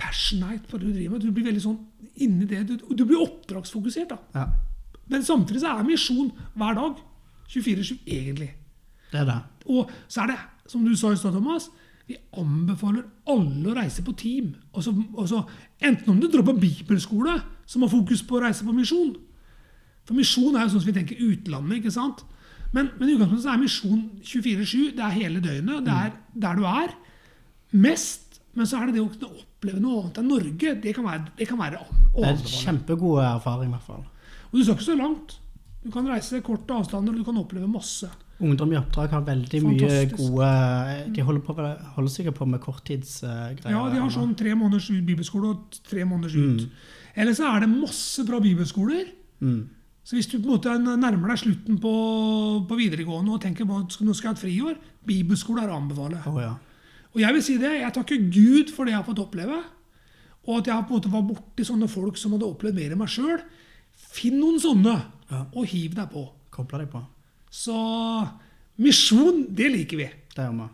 passionate 0.00 0.66
på 0.68 0.78
det 0.78 0.88
du 0.88 0.96
driver 0.96 1.16
med. 1.16 1.24
Du 1.24 1.34
blir 1.34 1.48
veldig 1.48 1.62
sånn 1.62 1.80
inni 2.24 2.46
det. 2.50 2.64
Du, 2.68 2.76
du 2.78 3.04
blir 3.04 3.22
oppdragsfokusert. 3.22 4.14
da. 4.14 4.20
ja. 4.34 4.46
Men 5.10 5.24
samtidig 5.24 5.60
så 5.60 5.74
er 5.74 5.86
misjon 5.86 6.30
hver 6.56 6.78
dag. 6.78 7.00
24-7, 7.52 7.98
egentlig. 8.08 8.50
Det 9.12 9.20
er 9.20 9.26
det. 9.28 9.40
Og 9.70 9.90
så 10.08 10.24
er 10.24 10.32
det, 10.32 10.38
som 10.70 10.84
du 10.84 10.94
sa 10.96 11.12
i 11.12 11.18
stad, 11.20 11.36
Thomas, 11.36 11.68
vi 12.08 12.16
anbefaler 12.36 13.04
alle 13.32 13.70
å 13.70 13.76
reise 13.76 14.04
på 14.04 14.14
team. 14.16 14.54
og 14.72 14.84
så 14.84 15.42
enten 15.80 16.10
om 16.10 16.20
du 16.20 16.28
drar 16.28 16.44
på 16.44 16.56
bibelskole, 16.60 17.38
som 17.66 17.82
har 17.82 17.92
fokus 17.92 18.22
på 18.22 18.36
å 18.38 18.44
reise 18.44 18.64
på 18.64 18.72
misjon. 18.76 19.14
For 20.04 20.16
misjon 20.16 20.56
er 20.56 20.66
jo 20.66 20.74
sånn 20.74 20.84
som 20.84 20.90
vi 20.90 20.98
tenker 20.98 21.20
utlandet, 21.24 21.78
ikke 21.80 21.94
sant? 21.94 22.24
Men, 22.74 22.90
men 22.98 23.08
i 23.08 23.14
utgangspunktet 23.14 23.46
så 23.46 23.54
er 23.54 23.62
misjon 23.62 24.02
24-7. 24.20 24.96
Det 24.98 25.04
er 25.04 25.16
hele 25.16 25.40
døgnet. 25.40 25.84
Det 25.86 25.94
er 25.94 26.14
der 26.44 26.58
du 26.58 26.66
er. 26.68 26.94
Mest. 27.72 28.40
Men 28.54 28.68
så 28.68 28.80
er 28.80 28.90
det 28.90 28.98
det 28.98 29.04
å 29.04 29.10
kunne 29.12 29.44
oppleve 29.64 29.80
noe 29.82 30.02
annet 30.02 30.20
enn 30.20 30.28
Norge. 30.30 30.74
Det 30.82 30.92
kan 30.94 31.06
være, 31.08 31.30
det 31.38 31.48
kan 31.48 31.60
være 31.60 31.80
Det 32.14 32.26
er 32.28 32.34
en 32.34 32.52
kjempegod 32.52 33.22
erfaring, 33.24 33.72
i 33.72 33.74
hvert 33.74 33.88
fall. 33.88 34.04
Og 34.50 34.58
du 34.58 34.62
skal 34.62 34.76
ikke 34.76 34.90
så 34.90 34.98
langt. 34.98 35.38
Du 35.84 35.90
kan 35.92 36.06
reise 36.08 36.40
korte 36.44 36.76
avstander, 36.76 37.12
og 37.12 37.18
du 37.18 37.26
kan 37.26 37.40
oppleve 37.40 37.68
masse. 37.68 38.08
Ungdom 38.42 38.72
i 38.72 38.78
oppdrag 38.78 39.12
har 39.14 39.22
veldig 39.22 39.60
mye 39.62 39.78
Fantastisk. 39.78 40.16
gode 40.18 40.48
De 41.14 41.22
holder, 41.22 41.42
på, 41.46 41.54
holder 41.94 42.10
sikkert 42.10 42.38
på 42.38 42.48
med 42.50 42.60
korttidsgreier. 42.64 43.70
Ja, 43.70 43.84
de 43.92 44.00
har 44.02 44.10
sånn 44.10 44.34
tre 44.38 44.56
måneders 44.58 44.90
bibelskole 45.06 45.52
og 45.52 45.78
tre 45.86 46.06
måneders 46.08 46.34
ut. 46.34 46.66
Eller 47.14 47.36
så 47.36 47.46
er 47.52 47.62
det 47.62 47.70
masse 47.70 48.24
bra 48.26 48.40
bibelskoler. 48.42 49.06
Mm. 49.44 49.62
Så 50.04 50.18
hvis 50.18 50.26
du 50.28 50.36
på 50.36 50.48
en 50.48 50.56
måte 50.56 50.74
nærmer 50.82 51.30
deg 51.30 51.40
slutten 51.40 51.78
på, 51.80 51.94
på 52.68 52.76
videregående 52.76 53.36
og 53.36 53.40
tenker 53.40 53.68
på 53.68 53.78
at 53.84 53.94
nå 54.04 54.12
skal 54.12 54.28
jeg 54.28 54.32
ha 54.32 54.36
et 54.36 54.42
friår, 54.42 54.80
bibelskole 55.06 55.62
er 55.62 55.72
å 55.72 55.78
anbefale. 55.78 56.20
Oh, 56.28 56.40
ja. 56.42 56.56
Og 57.14 57.20
jeg 57.22 57.36
vil 57.36 57.44
si 57.46 57.56
det, 57.62 57.72
jeg 57.80 57.94
takker 57.94 58.24
Gud 58.34 58.72
for 58.74 58.86
det 58.86 58.94
jeg 58.94 59.00
har 59.00 59.06
fått 59.06 59.22
oppleve. 59.22 59.60
Og 60.44 60.58
at 60.60 60.68
jeg 60.68 60.86
på 60.88 60.92
en 60.92 60.98
måte 60.98 61.12
var 61.12 61.26
borti 61.28 61.64
sånne 61.66 61.88
folk 61.88 62.18
som 62.20 62.34
hadde 62.34 62.48
opplevd 62.48 62.76
mer 62.76 62.94
enn 62.94 63.00
meg 63.00 63.12
sjøl. 63.12 63.40
Finn 63.94 64.40
noen 64.40 64.58
sånne, 64.60 64.96
Ja. 65.30 65.44
og 65.54 65.66
hiv 65.70 65.94
deg 65.94 66.10
på. 66.10 66.24
Kobler 66.50 66.84
deg 66.84 66.90
på. 66.90 67.00
Så 67.50 67.76
misjon, 68.82 69.46
det 69.54 69.70
liker 69.72 69.96
vi. 69.96 70.08
Det 70.34 70.42
gjør 70.42 70.58
vi. 70.58 70.68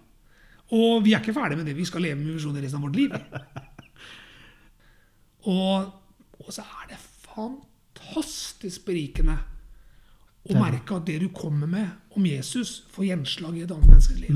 Og 0.80 1.04
vi 1.04 1.14
er 1.14 1.20
ikke 1.20 1.36
ferdig 1.36 1.58
med 1.58 1.66
det. 1.66 1.76
Vi 1.76 1.84
skal 1.84 2.02
leve 2.02 2.18
med 2.18 2.34
visjoner 2.34 2.62
resten 2.62 2.80
av 2.80 2.88
vårt 2.88 2.96
liv. 2.96 3.10
og, 5.50 5.92
og 6.40 6.50
så 6.54 6.64
er 6.64 6.90
det 6.92 6.98
fantastisk 7.30 8.84
berikende 8.88 9.36
å 10.48 10.54
er 10.56 10.62
merke 10.62 10.96
at 10.96 11.04
det 11.06 11.18
du 11.20 11.28
kommer 11.36 11.68
med 11.68 12.16
om 12.16 12.24
Jesus, 12.26 12.80
får 12.90 13.10
gjenslag 13.10 13.58
i 13.58 13.64
et 13.66 13.72
annet 13.74 13.90
menneskes 13.92 14.20
liv. 14.22 14.32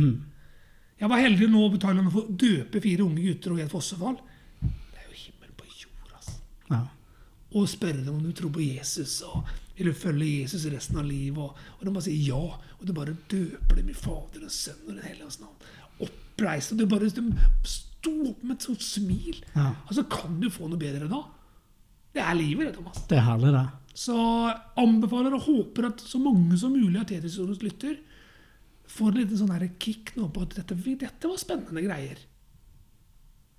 Jeg 1.01 1.11
var 1.11 1.21
heldig 1.21 1.49
nå 1.51 1.67
på 1.73 1.81
for 1.83 2.01
å 2.07 2.15
få 2.15 2.25
døpe 2.31 2.83
fire 2.83 3.05
unge 3.05 3.25
gutter 3.25 3.55
og 3.55 3.61
i 3.61 3.65
et 3.65 3.73
fossefall. 3.73 4.17
Det 4.63 5.01
er 5.01 5.09
jo 5.11 5.19
himmel 5.19 5.51
på 5.59 5.67
jord, 5.67 6.13
altså. 6.15 6.37
Ja. 6.71 6.81
Og 7.55 7.69
spørre 7.71 8.05
dem 8.05 8.15
om 8.15 8.23
du 8.23 8.33
tror 8.37 8.53
på 8.55 8.63
Jesus, 8.63 9.21
og 9.27 9.49
vil 9.75 9.91
du 9.91 9.97
følge 9.99 10.31
Jesus 10.45 10.67
resten 10.71 11.01
av 11.03 11.09
livet. 11.09 11.41
Og, 11.43 11.59
og 11.79 11.83
de 11.83 11.95
bare 11.95 12.07
sier 12.07 12.31
ja, 12.31 12.43
og 12.79 12.87
du 12.87 12.95
bare 12.97 13.17
døper 13.31 13.81
dem 13.81 13.91
i 13.91 13.99
Fader 13.99 14.47
og 14.47 14.55
Sønn 14.55 14.87
og 14.87 14.95
Den 14.95 15.05
hellige 15.07 15.43
navn. 15.43 15.71
Oppreist, 16.07 16.75
og 16.75 16.83
du 16.83 16.87
bare 16.91 17.11
de 17.11 17.27
sto 17.67 18.15
opp 18.31 18.43
med 18.45 18.57
et 18.57 18.69
sånt 18.69 18.87
smil. 18.87 19.43
Ja. 19.55 19.73
Altså, 19.89 20.07
Kan 20.11 20.39
du 20.43 20.51
få 20.53 20.71
noe 20.71 20.81
bedre 20.81 21.11
da? 21.11 21.25
Det 22.15 22.23
er 22.23 22.37
livet, 22.39 22.69
det, 22.69 22.77
Thomas. 22.79 23.03
Det 23.11 23.19
er 23.19 23.27
herlig, 23.27 23.51
det. 23.57 23.67
Så 23.99 24.15
anbefaler 24.79 25.35
og 25.35 25.47
håper 25.47 25.89
at 25.91 26.03
så 26.03 26.19
mange 26.23 26.57
som 26.59 26.75
mulig 26.75 27.01
av 27.01 27.09
Tetrisordens 27.11 27.63
lytter 27.63 27.97
får 28.91 29.11
en 29.11 29.19
liten 29.23 29.41
sånn 29.41 29.69
kick 29.81 30.15
nå 30.19 30.29
på 30.33 30.45
at 30.45 30.57
dette, 30.59 30.77
dette 30.77 31.31
var 31.31 31.41
spennende 31.41 31.83
greier. 31.85 32.21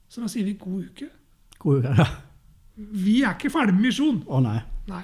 Så 0.09 0.21
da 0.21 0.29
sier 0.31 0.45
vi 0.47 0.55
god 0.59 0.85
uke. 0.91 1.09
God 1.59 1.83
uke. 1.83 1.95
Ja. 1.99 2.07
Vi 2.75 3.21
er 3.23 3.35
ikke 3.37 3.53
ferdig 3.53 3.75
med 3.75 3.87
misjon. 3.87 4.23
Å 4.27 4.41
nei. 4.43 4.59
Nei. 4.91 5.03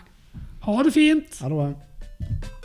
Ha 0.66 0.82
det 0.86 0.94
fint! 0.94 1.40
Ha 1.42 1.50
det 1.50 1.62
bra. 1.62 2.58